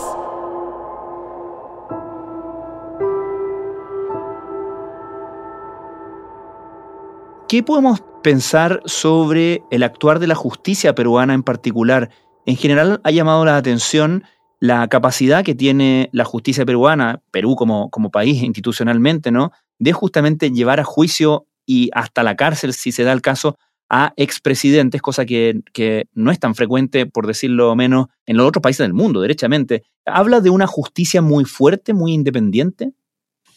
¿Qué 7.47 7.63
podemos 7.63 8.03
pensar 8.21 8.83
sobre 8.85 9.63
el 9.71 9.81
actuar 9.81 10.19
de 10.19 10.27
la 10.27 10.35
justicia 10.35 10.93
peruana 10.93 11.33
en 11.33 11.41
particular? 11.41 12.11
En 12.45 12.57
general 12.57 13.01
ha 13.03 13.09
llamado 13.09 13.43
la 13.43 13.57
atención 13.57 14.23
la 14.59 14.87
capacidad 14.87 15.43
que 15.43 15.55
tiene 15.55 16.09
la 16.11 16.25
justicia 16.25 16.63
peruana, 16.63 17.23
Perú 17.31 17.55
como, 17.55 17.89
como 17.89 18.11
país 18.11 18.43
institucionalmente, 18.43 19.31
¿no? 19.31 19.51
De 19.79 19.93
justamente 19.93 20.51
llevar 20.51 20.79
a 20.79 20.83
juicio 20.83 21.47
y 21.65 21.89
hasta 21.93 22.21
la 22.21 22.35
cárcel, 22.35 22.73
si 22.73 22.91
se 22.91 23.03
da 23.03 23.13
el 23.13 23.23
caso, 23.23 23.57
a 23.89 24.13
expresidentes, 24.17 25.01
cosa 25.01 25.25
que, 25.25 25.61
que, 25.73 26.07
no 26.13 26.31
es 26.31 26.39
tan 26.39 26.55
frecuente, 26.55 27.05
por 27.05 27.27
decirlo 27.27 27.75
menos, 27.75 28.07
en 28.25 28.37
los 28.37 28.47
otros 28.47 28.61
países 28.61 28.83
del 28.83 28.93
mundo, 28.93 29.21
derechamente. 29.21 29.83
¿Habla 30.05 30.41
de 30.41 30.49
una 30.49 30.67
justicia 30.67 31.21
muy 31.21 31.45
fuerte, 31.45 31.93
muy 31.93 32.13
independiente? 32.13 32.93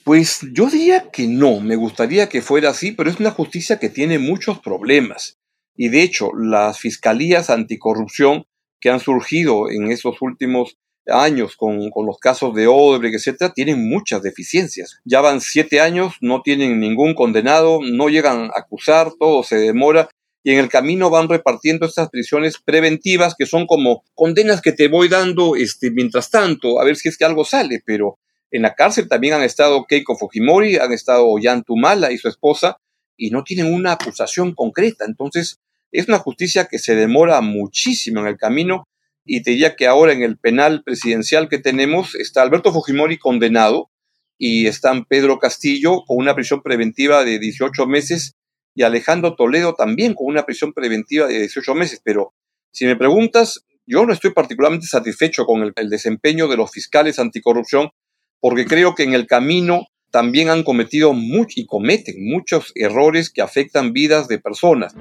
Pues 0.05 0.41
yo 0.53 0.71
diría 0.71 1.11
que 1.11 1.27
no, 1.27 1.61
me 1.61 1.77
gustaría 1.77 2.29
que 2.29 2.43
fuera 2.43 2.71
así, 2.71 2.93
pero 2.93 3.11
es 3.11 3.21
una 3.21 3.31
justicia 3.31 3.79
que 3.79 3.91
tiene 3.91 4.19
muchos 4.19 4.59
problemas. 4.61 5.39
Y 5.77 5.89
de 5.89 6.03
hecho, 6.03 6.31
las 6.35 6.79
fiscalías 6.79 7.51
anticorrupción 7.51 8.45
que 8.81 8.91
han 8.91 9.01
surgido 9.01 9.71
en 9.71 9.91
estos 9.91 10.17
últimos 10.21 10.79
años 11.07 11.57
con, 11.57 11.91
con 11.91 12.07
los 12.07 12.19
casos 12.19 12.55
de 12.55 12.67
Odebrecht, 12.67 13.17
etcétera, 13.17 13.53
tienen 13.53 13.89
muchas 13.89 14.23
deficiencias. 14.23 14.99
Ya 15.05 15.21
van 15.21 15.41
siete 15.41 15.81
años, 15.81 16.15
no 16.21 16.43
tienen 16.43 16.81
ningún 16.81 17.15
condenado, 17.15 17.81
no 17.83 18.09
llegan 18.09 18.51
a 18.55 18.61
acusar, 18.61 19.13
todo 19.19 19.43
se 19.43 19.57
demora 19.57 20.09
y 20.42 20.52
en 20.52 20.59
el 20.59 20.68
camino 20.68 21.11
van 21.11 21.28
repartiendo 21.28 21.87
estas 21.87 22.11
prisiones 22.11 22.59
preventivas 22.59 23.35
que 23.37 23.47
son 23.47 23.66
como 23.66 24.04
condenas 24.14 24.61
que 24.61 24.73
te 24.73 24.88
voy 24.88 25.09
dando 25.09 25.57
este, 25.57 25.90
mientras 25.90 26.30
tanto, 26.30 26.80
a 26.80 26.85
ver 26.85 26.97
si 26.97 27.09
es 27.09 27.18
que 27.18 27.25
algo 27.25 27.45
sale, 27.45 27.83
pero 27.85 28.18
en 28.50 28.62
la 28.62 28.75
cárcel 28.75 29.09
también 29.09 29.35
han 29.35 29.42
estado 29.42 29.85
Keiko 29.87 30.16
Fujimori, 30.16 30.76
han 30.76 30.92
estado 30.92 31.26
Ollanta 31.26 31.64
Tumala 31.66 32.12
y 32.12 32.18
su 32.18 32.28
esposa, 32.28 32.78
y 33.16 33.30
no 33.30 33.45
tienen 33.45 33.73
una 33.73 33.92
acusación 33.92 34.54
concreta. 34.54 35.04
Entonces, 35.04 35.61
es 35.90 36.09
una 36.09 36.18
justicia 36.18 36.66
que 36.66 36.78
se 36.78 36.95
demora 36.95 37.40
muchísimo 37.40 38.21
en 38.21 38.28
el 38.28 38.38
camino, 38.38 38.88
y 39.25 39.42
te 39.42 39.50
diría 39.50 39.76
que 39.76 39.87
ahora 39.87 40.12
en 40.12 40.23
el 40.23 40.38
penal 40.38 40.83
presidencial 40.83 41.49
que 41.49 41.59
tenemos 41.59 42.14
está 42.14 42.42
Alberto 42.42 42.73
Fujimori 42.73 43.18
condenado, 43.18 43.90
y 44.38 44.66
está 44.66 44.95
Pedro 45.09 45.38
Castillo 45.38 46.04
con 46.07 46.16
una 46.16 46.35
prisión 46.35 46.62
preventiva 46.62 47.25
de 47.25 47.38
18 47.40 47.87
meses 47.87 48.37
y 48.79 48.85
Alejandro 48.85 49.35
Toledo 49.35 49.75
también 49.75 50.15
con 50.15 50.29
una 50.29 50.47
prisión 50.47 50.73
preventiva 50.73 51.27
de 51.27 51.41
18 51.41 51.75
meses. 51.75 52.01
Pero 52.05 52.33
si 52.71 52.87
me 52.87 52.95
preguntas, 52.95 53.67
yo 53.85 54.07
no 54.07 54.13
estoy 54.13 54.31
particularmente 54.33 54.87
satisfecho 54.87 55.47
con 55.47 55.73
el, 55.75 55.91
desempeño 55.91 56.47
de 56.47 56.57
los 56.57 56.71
fiscales 56.71 57.19
anticorrupción 57.19 57.91
porque 58.39 58.67
creo 58.67 58.95
que 58.95 59.03
en 59.03 59.15
el 59.15 59.27
camino 59.27 59.87
también 60.13 60.49
han 60.49 60.63
cometido 60.63 61.13
y 61.57 61.67
cometen 61.67 62.25
muchos 62.25 62.71
errores 62.77 63.31
que 63.31 63.43
afectan 63.43 63.93
vidas 63.93 64.29
de 64.29 64.39
personas. 64.39 64.95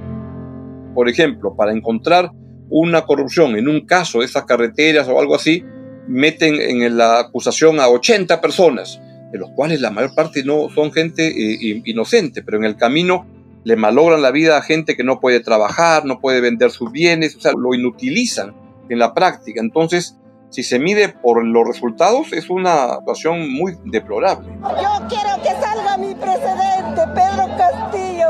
Por 0.96 1.08
ejemplo, 1.08 1.56
para 1.56 1.72
encontrar 1.72 2.32
una 2.72 3.06
corrupción 3.06 3.58
en 3.58 3.68
un 3.68 3.86
caso 3.86 4.22
de 4.22 4.26
esas 4.26 4.46
carreteras 4.46 5.08
o 5.08 5.20
algo 5.20 5.36
así, 5.36 5.64
meten 6.08 6.56
en 6.56 6.98
la 6.98 7.20
acusación 7.20 7.80
a 7.80 7.90
80 7.90 8.42
personas, 8.42 9.00
de 9.32 9.38
los 9.38 9.52
cuales 9.52 9.82
la 9.82 9.92
mayor 9.92 10.16
parte 10.16 10.44
no 10.44 10.68
son 10.74 10.92
gente 10.92 11.28
eh, 11.28 11.84
inocente, 11.86 12.42
pero 12.42 12.58
en 12.58 12.64
el 12.64 12.76
camino 12.76 13.37
le 13.64 13.76
malogran 13.76 14.22
la 14.22 14.32
vida 14.32 14.58
a 14.58 14.62
gente 14.62 14.96
que 14.96 15.04
no 15.04 15.20
puede 15.20 15.40
trabajar, 15.40 16.06
no 16.06 16.20
puede 16.20 16.42
vender 16.42 16.72
sus 16.72 16.92
bienes, 16.92 17.36
o 17.36 17.40
sea, 17.40 17.52
lo 17.54 17.74
inutilizan 17.74 18.56
en 18.90 19.00
la 19.00 19.14
práctica. 19.14 19.62
Entonces, 19.62 20.18
si 20.50 20.64
se 20.64 20.80
mide 20.80 21.10
por 21.10 21.44
los 21.44 21.68
resultados, 21.68 22.32
es 22.32 22.50
una 22.50 22.96
situación 23.00 23.54
muy 23.54 23.78
deplorable. 23.84 24.48
Yo 24.62 25.08
quiero 25.10 25.42
que 25.44 25.50
salga 25.62 25.98
mi 25.98 26.16
precedente, 26.16 27.02
Pedro 27.14 27.48
Castillo. 27.58 28.28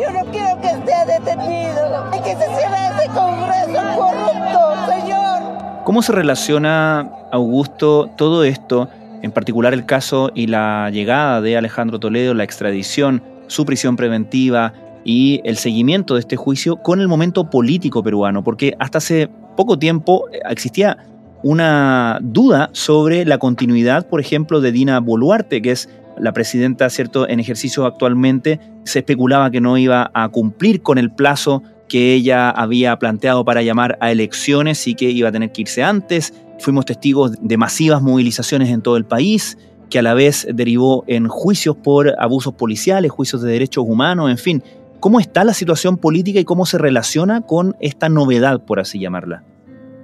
Yo 0.00 0.10
no 0.12 0.30
quiero 0.30 0.60
que 0.60 0.68
esté 0.68 1.12
detenido 1.12 2.10
y 2.16 2.22
que 2.22 2.30
se 2.36 2.46
cierre 2.56 2.86
ese 2.94 3.08
Congreso 3.08 3.98
corrupto, 3.98 4.92
señor. 4.92 5.84
¿Cómo 5.84 6.02
se 6.02 6.12
relaciona, 6.12 7.10
Augusto, 7.32 8.10
todo 8.16 8.44
esto, 8.44 8.88
en 9.22 9.32
particular 9.32 9.74
el 9.74 9.86
caso 9.86 10.30
y 10.34 10.46
la 10.46 10.88
llegada 10.90 11.40
de 11.40 11.56
Alejandro 11.56 11.98
Toledo, 11.98 12.34
la 12.34 12.44
extradición 12.44 13.22
su 13.50 13.66
prisión 13.66 13.96
preventiva 13.96 14.72
y 15.04 15.40
el 15.44 15.56
seguimiento 15.56 16.14
de 16.14 16.20
este 16.20 16.36
juicio 16.36 16.76
con 16.76 17.00
el 17.00 17.08
momento 17.08 17.50
político 17.50 18.02
peruano, 18.02 18.44
porque 18.44 18.74
hasta 18.78 18.98
hace 18.98 19.28
poco 19.56 19.78
tiempo 19.78 20.28
eh, 20.32 20.38
existía 20.48 20.96
una 21.42 22.18
duda 22.22 22.70
sobre 22.72 23.24
la 23.24 23.38
continuidad, 23.38 24.06
por 24.06 24.20
ejemplo, 24.20 24.60
de 24.60 24.72
Dina 24.72 25.00
Boluarte, 25.00 25.62
que 25.62 25.72
es 25.72 25.88
la 26.18 26.32
presidenta, 26.32 26.88
¿cierto?, 26.90 27.28
en 27.28 27.40
ejercicio 27.40 27.86
actualmente. 27.86 28.60
Se 28.84 29.00
especulaba 29.00 29.50
que 29.50 29.60
no 29.60 29.78
iba 29.78 30.10
a 30.14 30.28
cumplir 30.28 30.82
con 30.82 30.98
el 30.98 31.10
plazo 31.10 31.62
que 31.88 32.14
ella 32.14 32.50
había 32.50 32.98
planteado 32.98 33.44
para 33.44 33.62
llamar 33.62 33.98
a 34.00 34.12
elecciones 34.12 34.86
y 34.86 34.94
que 34.94 35.10
iba 35.10 35.30
a 35.30 35.32
tener 35.32 35.50
que 35.50 35.62
irse 35.62 35.82
antes. 35.82 36.34
Fuimos 36.58 36.84
testigos 36.84 37.32
de 37.40 37.56
masivas 37.56 38.02
movilizaciones 38.02 38.68
en 38.68 38.82
todo 38.82 38.98
el 38.98 39.06
país 39.06 39.56
que 39.90 39.98
a 39.98 40.02
la 40.02 40.14
vez 40.14 40.46
derivó 40.52 41.04
en 41.06 41.28
juicios 41.28 41.76
por 41.76 42.14
abusos 42.18 42.54
policiales, 42.54 43.10
juicios 43.10 43.42
de 43.42 43.50
derechos 43.50 43.84
humanos, 43.86 44.30
en 44.30 44.38
fin. 44.38 44.62
¿Cómo 45.00 45.18
está 45.18 45.44
la 45.44 45.54
situación 45.54 45.96
política 45.96 46.40
y 46.40 46.44
cómo 46.44 46.66
se 46.66 46.78
relaciona 46.78 47.40
con 47.40 47.74
esta 47.80 48.08
novedad, 48.08 48.64
por 48.64 48.80
así 48.80 48.98
llamarla? 48.98 49.44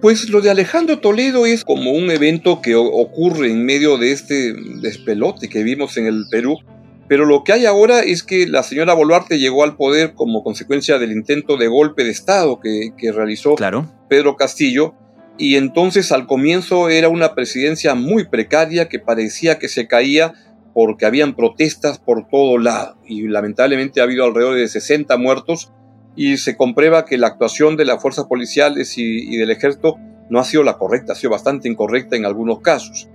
Pues 0.00 0.28
lo 0.28 0.40
de 0.40 0.50
Alejandro 0.50 0.98
Toledo 0.98 1.46
es 1.46 1.64
como 1.64 1.92
un 1.92 2.10
evento 2.10 2.60
que 2.60 2.74
ocurre 2.74 3.50
en 3.50 3.64
medio 3.64 3.98
de 3.98 4.12
este 4.12 4.54
despelote 4.80 5.48
que 5.48 5.62
vimos 5.62 5.96
en 5.96 6.06
el 6.06 6.24
Perú, 6.30 6.58
pero 7.08 7.24
lo 7.24 7.44
que 7.44 7.52
hay 7.52 7.66
ahora 7.66 8.00
es 8.00 8.22
que 8.22 8.46
la 8.46 8.62
señora 8.62 8.94
Boluarte 8.94 9.38
llegó 9.38 9.64
al 9.64 9.76
poder 9.76 10.14
como 10.14 10.42
consecuencia 10.42 10.98
del 10.98 11.12
intento 11.12 11.56
de 11.56 11.68
golpe 11.68 12.04
de 12.04 12.10
Estado 12.10 12.58
que, 12.60 12.92
que 12.96 13.12
realizó 13.12 13.54
claro. 13.54 13.86
Pedro 14.08 14.36
Castillo, 14.36 14.94
y 15.38 15.56
entonces 15.56 16.12
al 16.12 16.26
comienzo 16.26 16.88
era 16.88 17.08
una 17.08 17.34
presidencia 17.34 17.94
muy 17.94 18.24
precaria 18.28 18.88
que 18.88 18.98
parecía 18.98 19.58
que 19.58 19.68
se 19.68 19.86
caía 19.86 20.34
porque 20.72 21.06
habían 21.06 21.34
protestas 21.34 21.98
por 21.98 22.28
todo 22.28 22.58
lado 22.58 22.96
y 23.06 23.28
lamentablemente 23.28 24.00
ha 24.00 24.04
habido 24.04 24.24
alrededor 24.24 24.56
de 24.56 24.68
60 24.68 25.16
muertos 25.16 25.72
y 26.16 26.38
se 26.38 26.56
comprueba 26.56 27.04
que 27.04 27.18
la 27.18 27.28
actuación 27.28 27.76
de 27.76 27.84
las 27.84 28.00
fuerzas 28.00 28.24
policiales 28.26 28.96
y, 28.96 29.36
del 29.36 29.50
ejército 29.50 29.96
no 30.30 30.40
ha 30.40 30.44
sido 30.44 30.62
la 30.62 30.78
correcta, 30.78 31.12
ha 31.12 31.16
sido 31.16 31.30
bastante 31.30 31.68
incorrecta 31.68 32.16
en 32.16 32.24
algunos 32.24 32.60
casos. 32.60 33.08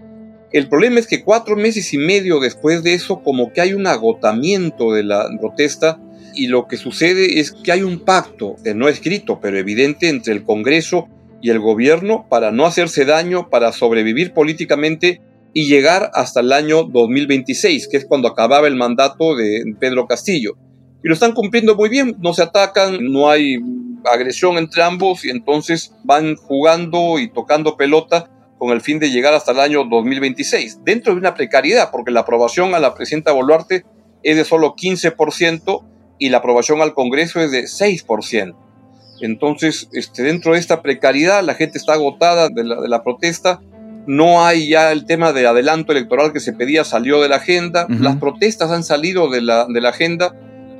El 0.51 0.69
problema 0.69 0.99
es 0.99 1.07
que 1.07 1.23
cuatro 1.23 1.55
meses 1.55 1.93
y 1.93 1.97
medio 1.97 2.39
después 2.39 2.83
de 2.83 2.93
eso 2.93 3.23
como 3.23 3.51
que 3.51 3.61
hay 3.61 3.73
un 3.73 3.87
agotamiento 3.87 4.93
de 4.93 5.03
la 5.03 5.27
protesta 5.39 5.99
y 6.35 6.47
lo 6.47 6.67
que 6.67 6.77
sucede 6.77 7.39
es 7.39 7.51
que 7.51 7.71
hay 7.71 7.83
un 7.83 7.99
pacto, 7.99 8.55
no 8.75 8.87
escrito 8.87 9.39
pero 9.41 9.57
evidente, 9.57 10.09
entre 10.09 10.33
el 10.33 10.43
Congreso 10.43 11.07
y 11.41 11.49
el 11.49 11.59
gobierno 11.59 12.27
para 12.29 12.51
no 12.51 12.65
hacerse 12.65 13.05
daño, 13.05 13.49
para 13.49 13.71
sobrevivir 13.71 14.33
políticamente 14.33 15.21
y 15.53 15.65
llegar 15.65 16.11
hasta 16.13 16.39
el 16.39 16.53
año 16.53 16.83
2026, 16.83 17.87
que 17.87 17.97
es 17.97 18.05
cuando 18.05 18.27
acababa 18.27 18.67
el 18.67 18.75
mandato 18.75 19.35
de 19.35 19.63
Pedro 19.79 20.07
Castillo. 20.07 20.53
Y 21.03 21.07
lo 21.07 21.13
están 21.13 21.33
cumpliendo 21.33 21.75
muy 21.75 21.89
bien, 21.89 22.15
no 22.19 22.33
se 22.33 22.43
atacan, 22.43 22.99
no 23.03 23.29
hay 23.29 23.57
agresión 24.05 24.57
entre 24.57 24.83
ambos 24.83 25.25
y 25.25 25.29
entonces 25.29 25.93
van 26.03 26.35
jugando 26.35 27.19
y 27.19 27.31
tocando 27.31 27.77
pelota 27.77 28.29
con 28.57 28.69
el 28.71 28.81
fin 28.81 28.99
de 28.99 29.09
llegar 29.09 29.33
hasta 29.33 29.51
el 29.51 29.59
año 29.59 29.83
2026, 29.85 30.83
dentro 30.83 31.13
de 31.13 31.19
una 31.19 31.33
precariedad, 31.33 31.89
porque 31.91 32.11
la 32.11 32.21
aprobación 32.21 32.75
a 32.75 32.79
la 32.79 32.93
presidenta 32.93 33.31
Boluarte 33.31 33.85
es 34.21 34.37
de 34.37 34.45
solo 34.45 34.75
15% 34.75 35.83
y 36.19 36.29
la 36.29 36.37
aprobación 36.37 36.81
al 36.81 36.93
Congreso 36.93 37.39
es 37.39 37.51
de 37.51 37.63
6%. 37.63 38.55
Entonces, 39.21 39.89
este, 39.93 40.23
dentro 40.23 40.53
de 40.53 40.59
esta 40.59 40.81
precariedad, 40.81 41.43
la 41.43 41.55
gente 41.55 41.77
está 41.77 41.93
agotada 41.93 42.49
de 42.49 42.63
la, 42.63 43.03
protesta. 43.03 43.61
No 44.07 44.43
hay 44.43 44.69
ya 44.69 44.91
el 44.91 45.05
tema 45.05 45.31
de 45.31 45.47
adelanto 45.47 45.91
electoral 45.91 46.33
que 46.33 46.39
se 46.39 46.53
pedía, 46.53 46.83
salió 46.83 47.21
de 47.21 47.29
la 47.29 47.37
agenda. 47.37 47.85
Las 47.89 48.17
protestas 48.17 48.71
han 48.71 48.83
salido 48.83 49.29
de 49.29 49.41
la, 49.41 49.65
de 49.67 49.79
la 49.79 49.89
agenda 49.89 50.33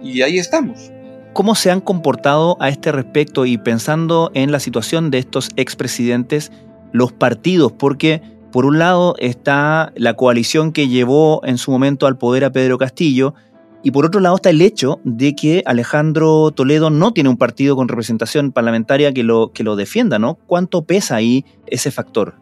y 0.03 0.21
ahí 0.21 0.39
estamos. 0.39 0.91
¿Cómo 1.33 1.55
se 1.55 1.71
han 1.71 1.79
comportado 1.79 2.57
a 2.60 2.69
este 2.69 2.91
respecto 2.91 3.45
y 3.45 3.57
pensando 3.57 4.31
en 4.33 4.51
la 4.51 4.60
situación 4.60 5.12
de 5.12 5.19
estos 5.19 5.50
expresidentes, 5.55 6.51
los 6.91 7.13
partidos? 7.13 7.71
Porque 7.71 8.21
por 8.51 8.65
un 8.65 8.79
lado 8.79 9.15
está 9.17 9.93
la 9.95 10.15
coalición 10.15 10.74
que 10.74 10.89
llevó 10.89 11.41
en 11.45 11.57
su 11.57 11.71
momento 11.71 12.05
al 12.05 12.17
poder 12.17 12.43
a 12.43 12.51
Pedro 12.51 12.77
Castillo, 12.77 13.33
y 13.84 13.92
por 13.92 14.06
otro 14.06 14.20
lado 14.20 14.36
está 14.36 14.50
el 14.50 14.62
hecho 14.62 15.00
de 15.04 15.36
que 15.36 15.64
Alejandro 15.66 16.52
Toledo 16.52 16.90
no 16.90 17.14
tiene 17.14 17.30
un 17.30 17.38
partido 17.38 17.76
con 17.76 17.88
representación 17.88 18.52
parlamentaria 18.52 19.14
que 19.14 19.24
lo, 19.24 19.52
que 19.52 19.64
lo 19.64 19.76
defienda, 19.76 20.20
¿no? 20.20 20.36
¿Cuánto 20.48 20.84
pesa 20.84 21.16
ahí 21.16 21.46
ese 21.68 21.92
factor? 21.92 22.36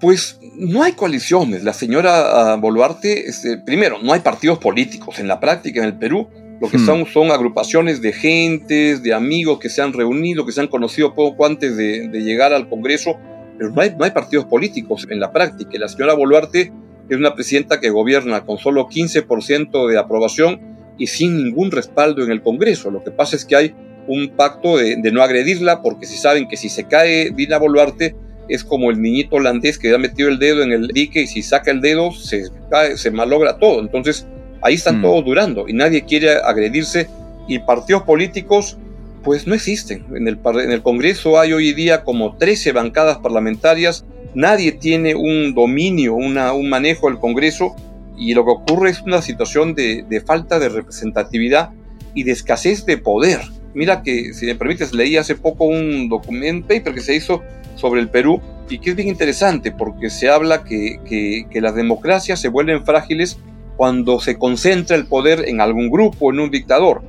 Pues 0.00 0.38
no 0.56 0.82
hay 0.82 0.92
coaliciones. 0.92 1.64
La 1.64 1.72
señora 1.72 2.52
ah, 2.52 2.56
Boluarte, 2.56 3.28
este, 3.28 3.58
primero, 3.58 3.98
no 4.02 4.12
hay 4.12 4.20
partidos 4.20 4.58
políticos. 4.58 5.18
En 5.18 5.28
la 5.28 5.40
práctica 5.40 5.80
en 5.80 5.86
el 5.86 5.98
Perú, 5.98 6.28
lo 6.60 6.68
que 6.68 6.78
hmm. 6.78 6.86
son 6.86 7.06
son 7.06 7.30
agrupaciones 7.30 8.02
de 8.02 8.12
gentes, 8.12 9.02
de 9.02 9.14
amigos 9.14 9.58
que 9.58 9.68
se 9.68 9.80
han 9.80 9.92
reunido, 9.92 10.44
que 10.44 10.52
se 10.52 10.60
han 10.60 10.68
conocido 10.68 11.14
poco 11.14 11.46
antes 11.46 11.76
de, 11.76 12.08
llegar 12.12 12.52
al 12.52 12.68
Congreso, 12.68 13.16
pero 13.56 13.70
no 13.70 13.80
hay, 13.80 13.94
no 13.96 14.04
hay 14.04 14.10
partidos 14.10 14.44
políticos 14.46 15.06
en 15.08 15.20
la 15.20 15.32
práctica. 15.32 15.78
La 15.78 15.88
señora 15.88 16.14
Boluarte 16.14 16.72
es 17.08 17.16
una 17.16 17.34
presidenta 17.34 17.80
que 17.80 17.90
gobierna 17.90 18.44
con 18.44 18.58
solo 18.58 18.88
15% 18.88 19.88
de 19.88 19.98
aprobación 19.98 20.71
y 20.98 21.06
sin 21.06 21.36
ningún 21.36 21.70
respaldo 21.70 22.22
en 22.22 22.30
el 22.30 22.42
Congreso. 22.42 22.90
Lo 22.90 23.02
que 23.02 23.10
pasa 23.10 23.36
es 23.36 23.44
que 23.44 23.56
hay 23.56 23.74
un 24.06 24.30
pacto 24.36 24.76
de, 24.76 24.96
no 25.12 25.22
agredirla 25.22 25.82
porque 25.82 26.06
si 26.06 26.16
saben 26.16 26.48
que 26.48 26.56
si 26.56 26.68
se 26.68 26.84
cae 26.84 27.30
Dina 27.30 27.58
Boluarte 27.58 28.16
es 28.48 28.64
como 28.64 28.90
el 28.90 29.00
niñito 29.00 29.36
holandés 29.36 29.78
que 29.78 29.94
ha 29.94 29.98
metido 29.98 30.28
el 30.28 30.38
dedo 30.38 30.62
en 30.62 30.72
el 30.72 30.88
dique 30.88 31.22
y 31.22 31.26
si 31.26 31.42
saca 31.42 31.70
el 31.70 31.80
dedo 31.80 32.12
se, 32.12 32.44
cae, 32.70 32.96
se 32.96 33.10
malogra 33.10 33.58
todo. 33.58 33.80
Entonces 33.80 34.26
ahí 34.60 34.74
están 34.74 34.98
mm. 34.98 35.02
todos 35.02 35.24
durando 35.24 35.68
y 35.68 35.72
nadie 35.72 36.04
quiere 36.04 36.32
agredirse 36.32 37.08
y 37.48 37.58
partidos 37.60 38.02
políticos 38.02 38.78
pues 39.22 39.46
no 39.46 39.54
existen. 39.54 40.04
En 40.14 40.26
el, 40.26 40.38
en 40.44 40.72
el 40.72 40.82
Congreso 40.82 41.38
hay 41.38 41.52
hoy 41.52 41.72
día 41.72 42.02
como 42.02 42.36
13 42.36 42.72
bancadas 42.72 43.18
parlamentarias, 43.18 44.04
nadie 44.34 44.72
tiene 44.72 45.14
un 45.14 45.54
dominio, 45.54 46.14
una, 46.14 46.52
un 46.52 46.68
manejo 46.68 47.08
del 47.08 47.18
Congreso 47.18 47.76
y 48.16 48.34
lo 48.34 48.44
que 48.44 48.50
ocurre 48.50 48.90
es 48.90 49.00
una 49.02 49.22
situación 49.22 49.74
de, 49.74 50.22
falta 50.26 50.58
de 50.58 50.68
representatividad 50.68 51.70
y 52.14 52.24
de 52.24 52.32
escasez 52.32 52.84
de 52.86 52.98
poder. 52.98 53.40
Mira 53.74 54.02
que, 54.02 54.34
si 54.34 54.46
me 54.46 54.54
permites, 54.54 54.92
leí 54.92 55.16
hace 55.16 55.34
poco 55.34 55.64
un 55.64 56.08
documento 56.08 56.68
paper 56.68 56.94
que 56.94 57.00
se 57.00 57.14
hizo 57.14 57.42
sobre 57.76 58.00
el 58.00 58.10
Perú 58.10 58.40
y 58.68 58.78
que 58.78 58.90
es 58.90 58.96
bien 58.96 59.08
interesante 59.08 59.72
porque 59.72 60.10
se 60.10 60.28
habla 60.28 60.64
que, 60.64 61.00
que, 61.50 61.60
las 61.60 61.74
democracias 61.74 62.40
se 62.40 62.48
vuelven 62.48 62.84
frágiles 62.84 63.38
cuando 63.76 64.20
se 64.20 64.38
concentra 64.38 64.96
el 64.96 65.06
poder 65.06 65.48
en 65.48 65.60
algún 65.60 65.90
grupo, 65.90 66.30
en 66.32 66.40
un 66.40 66.50
dictador. 66.50 67.02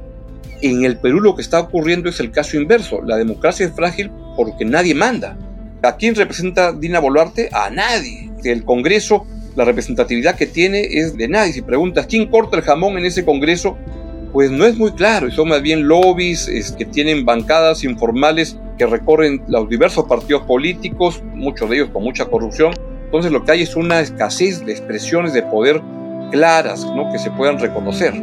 En 0.62 0.86
el 0.86 0.98
Perú 0.98 1.20
lo 1.20 1.36
que 1.36 1.42
está 1.42 1.60
ocurriendo 1.60 2.10
es 2.10 2.20
el 2.22 2.32
caso 2.32 2.58
inverso. 2.58 3.02
La 3.02 3.18
democracia 3.18 3.66
es 3.66 3.74
frágil 3.74 4.10
porque 4.38 4.64
nadie 4.64 4.96
manda. 4.96 5.38
¿A 5.84 5.98
quién 5.98 6.16
representa 6.16 6.72
Dina 6.72 7.00
Boluarte? 7.00 7.50
A 7.52 7.70
nadie. 7.70 8.32
El 8.46 8.64
Congreso, 8.64 9.26
la 9.56 9.66
representatividad 9.66 10.36
que 10.36 10.46
tiene 10.46 10.82
es 10.82 11.16
de 11.18 11.28
nadie. 11.28 11.54
Si 11.54 11.62
preguntas 11.62 12.08
quién 12.08 12.28
corta 12.28 12.58
el 12.58 12.64
jamón 12.64 12.98
en 12.98 13.06
ese 13.06 13.24
Congreso, 13.26 13.78
pues 14.32 14.52
no 14.52 14.66
es 14.66 14.76
muy 14.76 14.92
claro. 14.94 15.30
Son 15.32 15.48
más 15.48 15.62
bien 15.62 15.88
lobbies 15.88 16.74
que 16.78 16.86
tienen 16.86 17.26
bancadas 17.26 17.84
informales 17.84 18.58
que 18.78 18.86
recorren 18.86 19.44
los 19.48 19.70
diversos 19.70 20.06
partidos 20.06 20.44
políticos, 20.44 21.22
muchos 21.34 21.70
de 21.70 21.78
ellos 21.78 21.90
con 21.92 22.04
mucha 22.04 22.26
corrupción. 22.26 22.74
Entonces 23.06 23.32
lo 23.32 23.44
que 23.44 23.52
hay 23.52 23.62
es 23.62 23.76
una 23.76 24.00
escasez 24.00 24.66
de 24.66 24.72
expresiones 24.72 25.34
de 25.34 25.44
poder 25.44 25.82
claras, 26.32 26.84
¿no? 26.86 27.12
que 27.12 27.20
se 27.20 27.30
puedan 27.30 27.60
reconocer. 27.60 28.14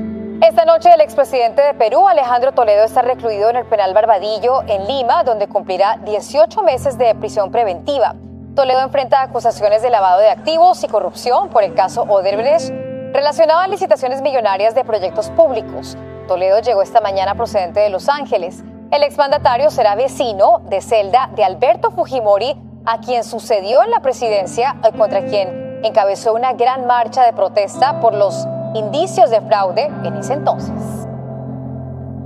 Esta 0.42 0.64
noche 0.64 0.88
el 0.92 1.00
expresidente 1.00 1.62
de 1.62 1.74
Perú, 1.74 2.08
Alejandro 2.08 2.52
Toledo, 2.52 2.84
está 2.84 3.02
recluido 3.02 3.50
en 3.50 3.56
el 3.56 3.66
penal 3.66 3.94
Barbadillo, 3.94 4.62
en 4.66 4.86
Lima, 4.86 5.22
donde 5.22 5.46
cumplirá 5.46 6.00
18 6.04 6.62
meses 6.62 6.98
de 6.98 7.14
prisión 7.14 7.52
preventiva. 7.52 8.16
Toledo 8.54 8.80
enfrenta 8.80 9.22
acusaciones 9.22 9.80
de 9.80 9.90
lavado 9.90 10.20
de 10.20 10.28
activos 10.28 10.82
y 10.82 10.88
corrupción 10.88 11.50
por 11.50 11.62
el 11.62 11.72
caso 11.74 12.02
Odebrecht 12.02 12.70
relacionado 13.12 13.60
a 13.60 13.68
licitaciones 13.68 14.22
millonarias 14.22 14.74
de 14.74 14.84
proyectos 14.84 15.30
públicos. 15.30 15.96
Toledo 16.26 16.60
llegó 16.60 16.82
esta 16.82 17.00
mañana 17.00 17.36
procedente 17.36 17.80
de 17.80 17.90
Los 17.90 18.08
Ángeles. 18.08 18.64
El 18.90 19.04
exmandatario 19.04 19.70
será 19.70 19.94
vecino 19.94 20.62
de 20.68 20.80
celda 20.80 21.30
de 21.36 21.44
Alberto 21.44 21.92
Fujimori, 21.92 22.56
a 22.86 22.98
quien 22.98 23.22
sucedió 23.22 23.84
en 23.84 23.90
la 23.90 24.00
presidencia, 24.00 24.76
contra 24.96 25.24
quien 25.26 25.80
encabezó 25.84 26.34
una 26.34 26.52
gran 26.52 26.86
marcha 26.86 27.24
de 27.24 27.32
protesta 27.32 28.00
por 28.00 28.14
los 28.14 28.46
indicios 28.74 29.30
de 29.30 29.40
fraude 29.42 29.86
en 30.04 30.16
ese 30.16 30.32
entonces. 30.32 30.74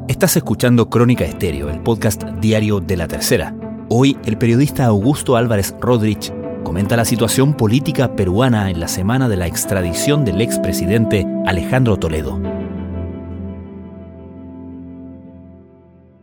Estás 0.09 0.37
escuchando 0.37 0.89
Crónica 0.89 1.25
Estéreo, 1.25 1.69
el 1.69 1.83
podcast 1.83 2.23
diario 2.25 2.81
de 2.81 2.97
la 2.97 3.09
tercera. 3.09 3.55
Hoy 3.97 4.17
el 4.25 4.37
periodista 4.37 4.87
Augusto 4.87 5.37
Álvarez 5.37 5.73
Rodríguez 5.81 6.33
comenta 6.65 6.97
la 6.97 7.05
situación 7.05 7.57
política 7.57 8.17
peruana 8.17 8.69
en 8.69 8.81
la 8.81 8.89
semana 8.89 9.29
de 9.29 9.37
la 9.37 9.47
extradición 9.47 10.25
del 10.25 10.41
expresidente 10.41 11.25
Alejandro 11.47 11.97
Toledo. 11.97 12.41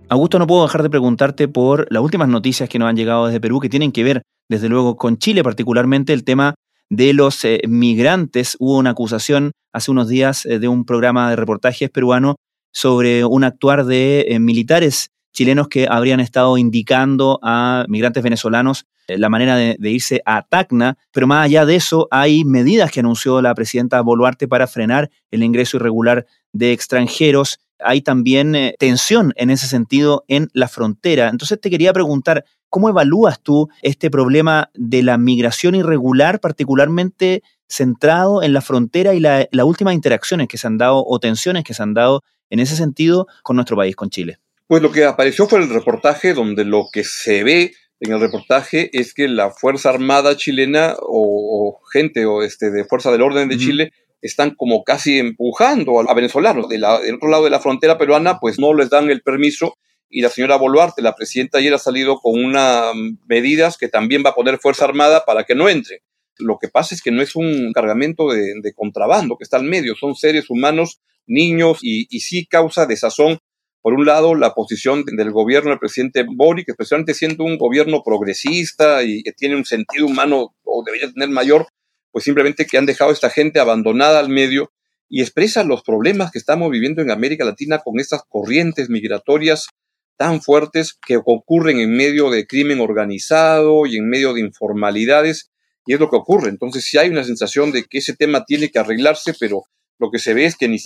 Augusto, 0.10 0.38
no 0.38 0.48
puedo 0.48 0.64
dejar 0.64 0.84
de 0.84 0.90
preguntarte 0.90 1.48
por 1.48 1.88
las 1.90 2.04
últimas 2.04 2.28
noticias 2.28 2.68
que 2.68 2.78
nos 2.78 2.90
han 2.90 2.98
llegado 2.98 3.28
desde 3.28 3.40
Perú, 3.40 3.62
que 3.62 3.70
tienen 3.70 3.94
que 3.94 4.04
ver, 4.04 4.24
desde 4.50 4.68
luego, 4.68 4.98
con 4.98 5.18
Chile, 5.18 5.42
particularmente 5.42 6.12
el 6.12 6.26
tema 6.26 6.56
de 6.90 7.14
los 7.14 7.46
eh, 7.46 7.62
migrantes. 7.70 8.58
Hubo 8.60 8.80
una 8.80 8.90
acusación 8.90 9.54
hace 9.72 9.92
unos 9.92 10.10
días 10.10 10.46
eh, 10.46 10.60
de 10.60 10.68
un 10.68 10.84
programa 10.84 11.30
de 11.30 11.38
reportajes 11.38 11.90
peruano 11.90 12.36
sobre 12.74 13.24
un 13.24 13.46
actuar 13.46 13.86
de 13.86 14.26
eh, 14.28 14.40
militares 14.40 15.11
chilenos 15.32 15.68
que 15.68 15.88
habrían 15.90 16.20
estado 16.20 16.58
indicando 16.58 17.40
a 17.42 17.86
migrantes 17.88 18.24
venezolanos 18.24 18.86
la 19.08 19.30
manera 19.30 19.56
de, 19.56 19.78
irse 19.90 20.22
a 20.26 20.44
Tacna, 20.44 20.98
pero 21.12 21.28
más 21.28 21.46
allá 21.46 21.66
de 21.66 21.76
eso 21.76 22.08
hay 22.12 22.46
medidas 22.46 22.92
que 22.92 23.02
anunció 23.02 23.42
la 23.42 23.54
presidenta 23.54 24.00
Boluarte 24.00 24.48
para 24.48 24.68
frenar 24.68 25.10
el 25.32 25.44
ingreso 25.44 25.78
irregular 25.78 26.26
de 26.54 26.72
extranjeros. 26.72 27.60
Hay 27.80 28.02
también 28.04 28.56
tensión 28.80 29.34
en 29.36 29.50
ese 29.50 29.68
sentido 29.68 30.24
en 30.30 30.50
la 30.54 30.70
frontera. 30.70 31.28
Entonces 31.28 31.60
te 31.60 31.70
quería 31.70 31.92
preguntar, 31.92 32.46
¿Cómo 32.72 32.88
evalúas 32.88 33.42
tú 33.42 33.68
este 33.82 34.10
problema 34.10 34.70
de 34.74 35.04
la 35.04 35.18
migración 35.18 35.76
irregular, 35.76 36.40
particularmente 36.40 37.44
centrado 37.68 38.42
en 38.44 38.54
la 38.54 38.62
frontera 38.62 39.14
y 39.14 39.20
las 39.20 39.66
últimas 39.66 39.94
interacciones 39.94 40.48
que 40.48 40.58
se 40.58 40.68
han 40.68 40.78
dado 40.78 41.04
o 41.06 41.20
tensiones 41.20 41.66
que 41.66 41.74
se 41.74 41.84
han 41.84 41.94
dado 41.94 42.24
en 42.50 42.62
ese 42.62 42.78
sentido 42.78 43.28
con 43.44 43.58
nuestro 43.58 43.76
país, 43.76 43.98
con 43.98 44.10
Chile? 44.10 44.40
Pues 44.72 44.82
lo 44.82 44.94
que 44.94 45.04
apareció 45.04 45.50
fue 45.50 45.60
el 45.60 45.68
reportaje 45.68 46.34
donde 46.34 46.64
lo 46.64 46.88
que 46.94 47.04
se 47.04 47.44
ve 47.44 47.74
en 48.00 48.14
el 48.14 48.22
reportaje 48.22 48.90
es 48.94 49.14
que 49.14 49.28
la 49.28 49.52
Fuerza 49.52 49.90
Armada 49.90 50.38
chilena 50.38 50.96
o, 50.98 51.82
gente 51.92 52.26
o 52.26 52.42
este, 52.42 52.72
de 52.72 52.86
Fuerza 52.86 53.12
del 53.12 53.22
Orden 53.22 53.50
de 53.50 53.58
Chile 53.58 53.92
están 54.22 54.56
como 54.56 54.86
casi 54.86 55.20
empujando 55.20 56.00
a 56.00 56.14
venezolanos. 56.14 56.70
del 56.70 56.86
otro 56.86 57.28
lado 57.30 57.44
de 57.44 57.50
la 57.50 57.60
frontera 57.60 57.98
peruana, 57.98 58.40
pues 58.40 58.60
no 58.60 58.74
les 58.74 58.90
dan 58.90 59.10
el 59.10 59.22
permiso 59.22 59.78
y 60.10 60.22
la 60.22 60.30
señora 60.30 60.56
Boluarte, 60.56 61.02
la 61.02 61.16
presidenta, 61.16 61.58
ayer 61.58 61.74
ha 61.74 61.78
salido 61.78 62.22
con 62.22 62.42
unas 62.42 62.94
medidas 63.28 63.78
que 63.78 63.90
también 63.90 64.24
va 64.26 64.30
a 64.30 64.36
poner 64.36 64.58
Fuerza 64.58 64.86
Armada 64.86 65.26
para 65.26 65.44
que 65.44 65.54
no 65.54 65.68
entre. 65.68 66.02
Lo 66.38 66.58
que 66.62 66.70
pasa 66.70 66.96
es 66.96 67.02
que 67.02 67.12
no 67.12 67.22
es 67.22 67.36
un 67.36 67.74
cargamento 67.74 68.32
de, 68.32 68.74
contrabando 68.74 69.36
que 69.36 69.44
está 69.44 69.58
al 69.58 69.66
medio, 69.66 69.96
son 69.96 70.16
seres 70.16 70.50
humanos, 70.50 71.02
niños, 71.28 71.80
y, 71.82 72.06
sí 72.22 72.46
causa 72.46 72.86
desazón, 72.86 73.38
por 73.82 73.94
un 73.94 74.06
lado, 74.06 74.36
la 74.36 74.54
posición 74.54 75.04
del 75.06 75.32
gobierno 75.32 75.72
del 75.72 75.80
presidente 75.80 76.24
Boric, 76.28 76.70
especialmente 76.70 77.14
siendo 77.14 77.44
un 77.44 77.58
gobierno 77.58 78.04
progresista 78.04 79.04
y 79.04 79.24
que 79.24 79.32
tiene 79.32 79.56
un 79.56 79.66
sentido 79.66 80.06
humano 80.06 80.56
o 80.64 80.84
debería 80.86 81.12
tener 81.12 81.30
mayor, 81.30 81.68
pues 82.12 82.26
simplemente 82.26 82.66
que 82.66 82.78
han 82.78 82.86
dejado 82.86 83.10
a 83.10 83.14
esta 83.14 83.30
gente 83.30 83.60
abandonada 83.60 84.20
al 84.20 84.30
medio 84.30 84.72
y 85.10 85.22
expresa 85.22 85.64
los 85.64 85.84
problemas 85.84 86.32
que 86.32 86.38
estamos 86.38 86.70
viviendo 86.70 87.02
en 87.02 87.12
América 87.12 87.44
Latina 87.44 87.80
con 87.80 88.00
estas 88.00 88.22
corrientes 88.30 88.90
migratorias 88.90 89.68
tan 90.16 90.42
fuertes 90.42 90.98
que 91.06 91.18
ocurren 91.18 91.80
en 91.80 91.98
medio 91.98 92.30
de 92.30 92.46
crimen 92.46 92.80
organizado 92.80 93.88
y 93.88 93.98
en 93.98 94.08
medio 94.08 94.34
de 94.34 94.42
informalidades, 94.42 95.50
y 95.88 95.96
es 95.96 96.00
lo 96.00 96.12
que 96.12 96.18
ocurre. 96.18 96.50
Entonces 96.50 96.86
sí 96.86 97.00
hay 97.00 97.10
una 97.10 97.24
sensación 97.24 97.72
de 97.72 97.86
que 97.86 97.98
ese 97.98 98.16
tema 98.16 98.46
tiene 98.46 98.70
que 98.70 98.78
arreglarse, 98.78 99.34
pero 99.40 99.64
lo 100.02 100.10
que 100.10 100.18
se 100.18 100.34
ve 100.34 100.46
es 100.46 100.58
que 100.58 100.68
ni, 100.68 100.78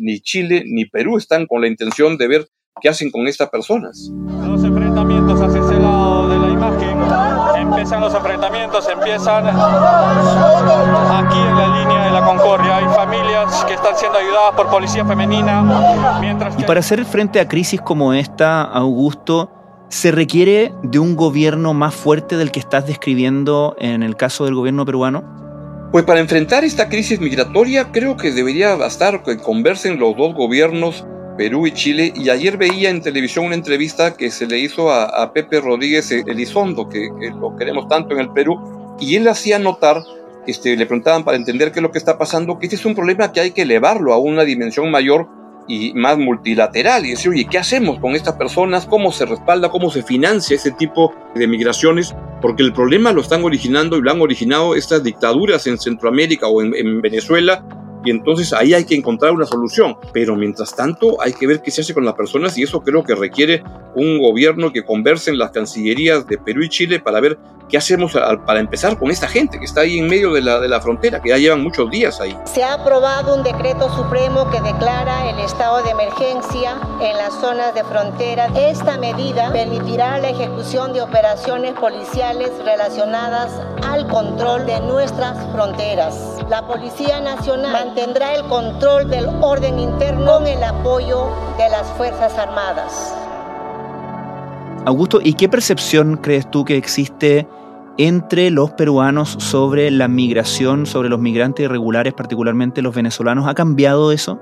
ni, 0.00 0.20
Chile 0.20 0.64
ni 0.66 0.84
Perú 0.84 1.16
están 1.16 1.46
con 1.46 1.60
la 1.60 1.68
intención 1.68 2.18
de 2.18 2.26
ver 2.26 2.48
qué 2.82 2.88
hacen 2.88 3.12
con 3.12 3.28
estas 3.28 3.48
personas. 3.48 4.10
Los 4.44 4.64
enfrentamientos 4.64 5.40
hacia 5.40 5.60
ese 5.60 5.78
lado 5.78 6.28
de 6.28 6.38
la 6.38 6.48
imagen, 6.48 6.98
empiezan 7.56 8.00
los 8.00 8.12
enfrentamientos, 8.12 8.88
empiezan 8.88 9.46
aquí 9.46 11.38
en 11.38 11.56
la 11.56 11.78
línea 11.78 12.04
de 12.06 12.10
la 12.10 12.24
Concordia. 12.24 12.78
Hay 12.78 12.84
familias 12.96 13.64
que 13.64 13.74
están 13.74 13.96
siendo 13.96 14.18
ayudadas 14.18 14.56
por 14.56 14.68
policía 14.68 15.04
femenina. 15.04 16.18
Mientras 16.20 16.58
Y 16.58 16.64
para 16.64 16.80
hacer 16.80 17.04
frente 17.04 17.38
a 17.38 17.46
crisis 17.46 17.80
como 17.80 18.12
esta, 18.12 18.62
Augusto, 18.62 19.52
¿se 19.88 20.10
requiere 20.10 20.72
de 20.82 20.98
un 20.98 21.14
gobierno 21.14 21.74
más 21.74 21.94
fuerte 21.94 22.36
del 22.36 22.50
que 22.50 22.58
estás 22.58 22.88
describiendo 22.88 23.76
en 23.78 24.02
el 24.02 24.16
caso 24.16 24.46
del 24.46 24.56
gobierno 24.56 24.84
peruano? 24.84 25.43
Pues 25.94 26.04
para 26.06 26.18
enfrentar 26.18 26.64
esta 26.64 26.88
crisis 26.88 27.20
migratoria 27.20 27.92
creo 27.92 28.16
que 28.16 28.32
debería 28.32 28.74
bastar 28.74 29.22
que 29.22 29.36
conversen 29.36 30.00
los 30.00 30.16
dos 30.16 30.34
gobiernos, 30.34 31.06
Perú 31.38 31.68
y 31.68 31.70
Chile, 31.70 32.12
y 32.16 32.30
ayer 32.30 32.56
veía 32.56 32.90
en 32.90 33.00
televisión 33.00 33.44
una 33.44 33.54
entrevista 33.54 34.16
que 34.16 34.32
se 34.32 34.48
le 34.48 34.58
hizo 34.58 34.90
a, 34.90 35.32
Pepe 35.32 35.60
Rodríguez 35.60 36.10
Elizondo, 36.10 36.88
que, 36.88 37.10
que, 37.20 37.30
lo 37.30 37.54
queremos 37.54 37.86
tanto 37.86 38.12
en 38.12 38.22
el 38.22 38.30
Perú, 38.30 38.96
y 38.98 39.14
él 39.14 39.28
hacía 39.28 39.60
notar 39.60 40.02
este, 40.48 40.76
le 40.76 40.84
preguntaban 40.86 41.22
para 41.22 41.36
entender 41.36 41.70
qué 41.70 41.78
es 41.78 41.84
lo 41.84 41.92
que 41.92 41.98
está 41.98 42.18
pasando, 42.18 42.58
que 42.58 42.66
este 42.66 42.74
es 42.74 42.84
un 42.84 42.96
problema 42.96 43.30
que 43.30 43.38
hay 43.38 43.52
que 43.52 43.62
elevarlo 43.62 44.12
a 44.12 44.18
una 44.18 44.42
dimensión 44.42 44.90
mayor 44.90 45.28
y 45.68 45.94
más 45.94 46.18
multilateral. 46.18 47.04
Y 47.06 47.10
decir, 47.10 47.30
oye, 47.30 47.46
¿qué 47.50 47.58
hacemos 47.58 47.98
con 47.98 48.14
estas 48.14 48.34
personas? 48.34 48.86
¿Cómo 48.86 49.12
se 49.12 49.26
respalda? 49.26 49.68
¿Cómo 49.68 49.90
se 49.90 50.02
financia 50.02 50.56
ese 50.56 50.72
tipo 50.72 51.14
de 51.34 51.46
migraciones? 51.46 52.14
Porque 52.40 52.62
el 52.62 52.72
problema 52.72 53.12
lo 53.12 53.20
están 53.20 53.44
originando 53.44 53.96
y 53.96 54.02
lo 54.02 54.10
han 54.10 54.20
originado 54.20 54.74
estas 54.74 55.02
dictaduras 55.02 55.66
en 55.66 55.78
Centroamérica 55.78 56.46
o 56.46 56.62
en 56.62 57.00
Venezuela 57.00 57.64
y 58.04 58.10
entonces 58.10 58.52
ahí 58.52 58.74
hay 58.74 58.84
que 58.84 58.94
encontrar 58.94 59.32
una 59.32 59.46
solución. 59.46 59.96
Pero 60.12 60.36
mientras 60.36 60.76
tanto 60.76 61.20
hay 61.20 61.32
que 61.32 61.46
ver 61.46 61.62
qué 61.62 61.70
se 61.70 61.80
hace 61.80 61.94
con 61.94 62.04
las 62.04 62.14
personas 62.14 62.56
y 62.58 62.62
eso 62.62 62.82
creo 62.82 63.02
que 63.02 63.14
requiere 63.14 63.64
un 63.94 64.18
gobierno 64.18 64.72
que 64.72 64.84
converse 64.84 65.30
en 65.30 65.38
las 65.38 65.50
cancillerías 65.50 66.26
de 66.26 66.38
Perú 66.38 66.62
y 66.62 66.68
Chile 66.68 67.00
para 67.00 67.20
ver 67.20 67.38
qué 67.68 67.78
hacemos 67.78 68.12
para 68.46 68.60
empezar 68.60 68.98
con 68.98 69.10
esta 69.10 69.26
gente 69.28 69.58
que 69.58 69.64
está 69.64 69.82
ahí 69.82 69.98
en 69.98 70.08
medio 70.08 70.32
de 70.32 70.42
la, 70.42 70.60
de 70.60 70.68
la 70.68 70.80
frontera, 70.80 71.20
que 71.20 71.30
ya 71.30 71.38
llevan 71.38 71.62
muchos 71.62 71.90
días 71.90 72.20
ahí. 72.20 72.36
Se 72.44 72.62
ha 72.62 72.74
aprobado 72.74 73.34
un 73.34 73.42
decreto 73.42 73.88
supremo 73.96 74.50
que 74.50 74.60
declara 74.60 75.30
el 75.30 75.38
estado 75.40 75.82
de 75.82 75.90
emergencia 75.90 76.76
en 77.00 77.16
las 77.16 77.34
zonas 77.40 77.74
de 77.74 77.84
frontera. 77.84 78.48
Esta 78.54 78.98
medida 78.98 79.50
permitirá 79.52 80.18
la 80.18 80.30
ejecución 80.30 80.92
de 80.92 81.02
operaciones 81.02 81.72
policiales 81.74 82.50
relacionadas 82.64 83.50
al 83.86 84.06
control 84.08 84.66
de 84.66 84.80
nuestras 84.80 85.36
fronteras. 85.52 86.38
La 86.48 86.66
Policía 86.66 87.20
Nacional 87.20 87.94
tendrá 87.94 88.34
el 88.34 88.44
control 88.44 89.08
del 89.08 89.28
orden 89.40 89.78
interno 89.78 90.34
con 90.34 90.46
el 90.46 90.62
apoyo 90.64 91.28
de 91.58 91.68
las 91.70 91.86
Fuerzas 91.92 92.36
Armadas. 92.38 93.23
Augusto, 94.86 95.20
¿y 95.22 95.32
qué 95.32 95.48
percepción 95.48 96.18
crees 96.18 96.50
tú 96.50 96.64
que 96.64 96.76
existe 96.76 97.46
entre 97.96 98.50
los 98.50 98.72
peruanos 98.72 99.36
sobre 99.38 99.90
la 99.90 100.08
migración, 100.08 100.84
sobre 100.84 101.08
los 101.08 101.20
migrantes 101.20 101.64
irregulares, 101.64 102.12
particularmente 102.12 102.82
los 102.82 102.94
venezolanos? 102.94 103.48
¿Ha 103.48 103.54
cambiado 103.54 104.12
eso? 104.12 104.40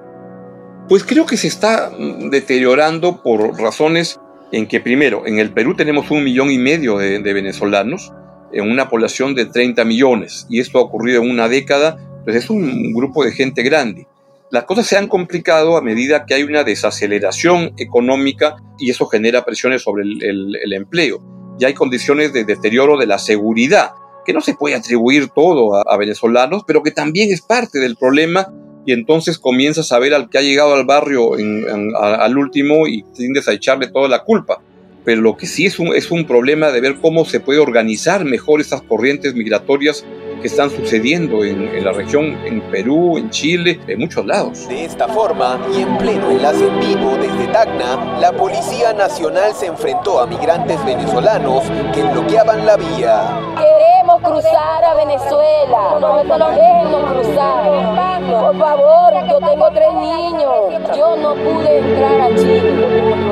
Pues 0.88 1.04
creo 1.04 1.26
que 1.26 1.36
se 1.36 1.46
está 1.46 1.90
deteriorando 2.30 3.22
por 3.22 3.56
razones 3.60 4.20
en 4.50 4.66
que 4.66 4.80
primero, 4.80 5.26
en 5.26 5.38
el 5.38 5.52
Perú 5.52 5.76
tenemos 5.76 6.10
un 6.10 6.24
millón 6.24 6.50
y 6.50 6.58
medio 6.58 6.98
de, 6.98 7.20
de 7.20 7.32
venezolanos, 7.32 8.12
en 8.52 8.70
una 8.70 8.88
población 8.88 9.34
de 9.34 9.46
30 9.46 9.84
millones. 9.84 10.46
Y 10.50 10.60
esto 10.60 10.78
ha 10.78 10.82
ocurrido 10.82 11.22
en 11.22 11.30
una 11.30 11.48
década, 11.48 11.96
pues 12.24 12.36
es 12.36 12.50
un 12.50 12.92
grupo 12.92 13.24
de 13.24 13.32
gente 13.32 13.62
grande. 13.62 14.06
Las 14.52 14.64
cosas 14.64 14.86
se 14.86 14.98
han 14.98 15.08
complicado 15.08 15.78
a 15.78 15.80
medida 15.80 16.26
que 16.26 16.34
hay 16.34 16.42
una 16.42 16.62
desaceleración 16.62 17.72
económica 17.78 18.56
y 18.78 18.90
eso 18.90 19.06
genera 19.06 19.46
presiones 19.46 19.80
sobre 19.80 20.02
el, 20.02 20.72
empleo. 20.74 21.22
Ya 21.58 21.68
hay 21.68 21.74
condiciones 21.74 22.34
de 22.34 22.44
deterioro 22.44 22.98
de 22.98 23.06
la 23.06 23.16
seguridad, 23.16 23.92
que 24.26 24.34
no 24.34 24.42
se 24.42 24.52
puede 24.52 24.74
atribuir 24.74 25.28
todo 25.34 25.74
a, 25.88 25.96
venezolanos, 25.96 26.64
pero 26.66 26.82
que 26.82 26.90
también 26.90 27.32
es 27.32 27.40
parte 27.40 27.78
del 27.78 27.96
problema 27.96 28.52
y 28.84 28.92
entonces 28.92 29.38
comienzas 29.38 29.90
a 29.90 29.98
ver 29.98 30.12
al 30.12 30.28
que 30.28 30.36
ha 30.36 30.42
llegado 30.42 30.74
al 30.74 30.84
barrio 30.84 31.30
al 31.32 32.36
último 32.36 32.86
y 32.86 33.04
tiendes 33.16 33.48
a 33.48 33.54
echarle 33.54 33.86
toda 33.86 34.06
la 34.06 34.22
culpa. 34.22 34.60
Pero 35.02 35.22
lo 35.22 35.34
que 35.38 35.46
sí 35.46 35.64
es 35.64 35.78
un, 35.78 35.94
es 35.94 36.10
un 36.10 36.26
problema 36.26 36.70
de 36.72 36.82
ver 36.82 36.96
cómo 37.00 37.24
se 37.24 37.40
puede 37.40 37.58
organizar 37.58 38.26
mejor 38.26 38.60
estas 38.60 38.82
corrientes 38.82 39.34
migratorias 39.34 40.04
que 40.42 40.48
están 40.48 40.70
sucediendo 40.70 41.44
en, 41.44 41.84
la 41.84 41.92
región, 41.92 42.36
en 42.44 42.60
Perú, 42.62 43.16
en 43.16 43.30
Chile, 43.30 43.80
en 43.86 44.00
muchos 44.00 44.26
lados. 44.26 44.68
De 44.68 44.84
esta 44.84 45.06
forma, 45.06 45.58
y 45.72 45.82
en 45.82 45.96
pleno 45.98 46.30
enlace 46.30 46.66
en 46.66 46.80
vivo 46.80 47.16
desde 47.16 47.46
Tacna, 47.52 48.18
la 48.20 48.32
Policía 48.32 48.92
Nacional 48.92 49.54
se 49.54 49.66
enfrentó 49.66 50.20
a 50.20 50.26
migrantes 50.26 50.84
venezolanos 50.84 51.62
que 51.94 52.02
bloqueaban 52.02 52.66
la 52.66 52.76
vía. 52.76 53.40
Queremos 53.56 54.20
cruzar 54.20 54.84
a 54.84 54.94
Venezuela, 54.94 56.24
déjenos 56.50 57.12
cruzar. 57.12 58.22
Por 58.28 58.58
favor, 58.58 59.12
yo 59.28 59.38
tengo 59.38 59.70
tres 59.70 59.94
niños, 59.94 60.96
yo 60.96 61.16
no 61.16 61.34
pude 61.34 61.78
entrar 61.78 62.20
a 62.20 62.28
Chile. 62.34 62.72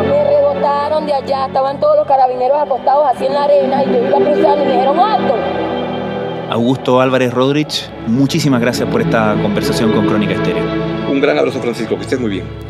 Me 0.09 0.25
rebotaron 0.25 1.07
de 1.07 1.14
allá, 1.14 1.46
estaban 1.46 1.81
todos 1.81 1.96
los 1.96 2.07
carabineros 2.07 2.62
acostados 2.62 3.07
así 3.12 3.27
en 3.27 3.35
la 3.35 3.44
arena 3.44 3.83
y 3.83 3.87
yo 3.87 3.99
iba 3.99 4.18
cruzando 4.18 4.62
y 4.62 4.66
me 4.66 4.73
dijeron 4.73 5.01
alto. 5.01 5.35
Augusto 6.50 7.00
Álvarez 7.00 7.32
Rodríguez, 7.32 7.88
muchísimas 8.08 8.60
gracias 8.60 8.88
por 8.90 9.00
esta 9.00 9.40
conversación 9.40 9.92
con 9.92 10.04
Crónica 10.04 10.34
Estéreo. 10.34 10.64
Un 11.08 11.20
gran 11.20 11.38
abrazo, 11.38 11.60
Francisco, 11.60 11.94
que 11.94 12.02
estés 12.02 12.18
muy 12.18 12.30
bien. 12.30 12.69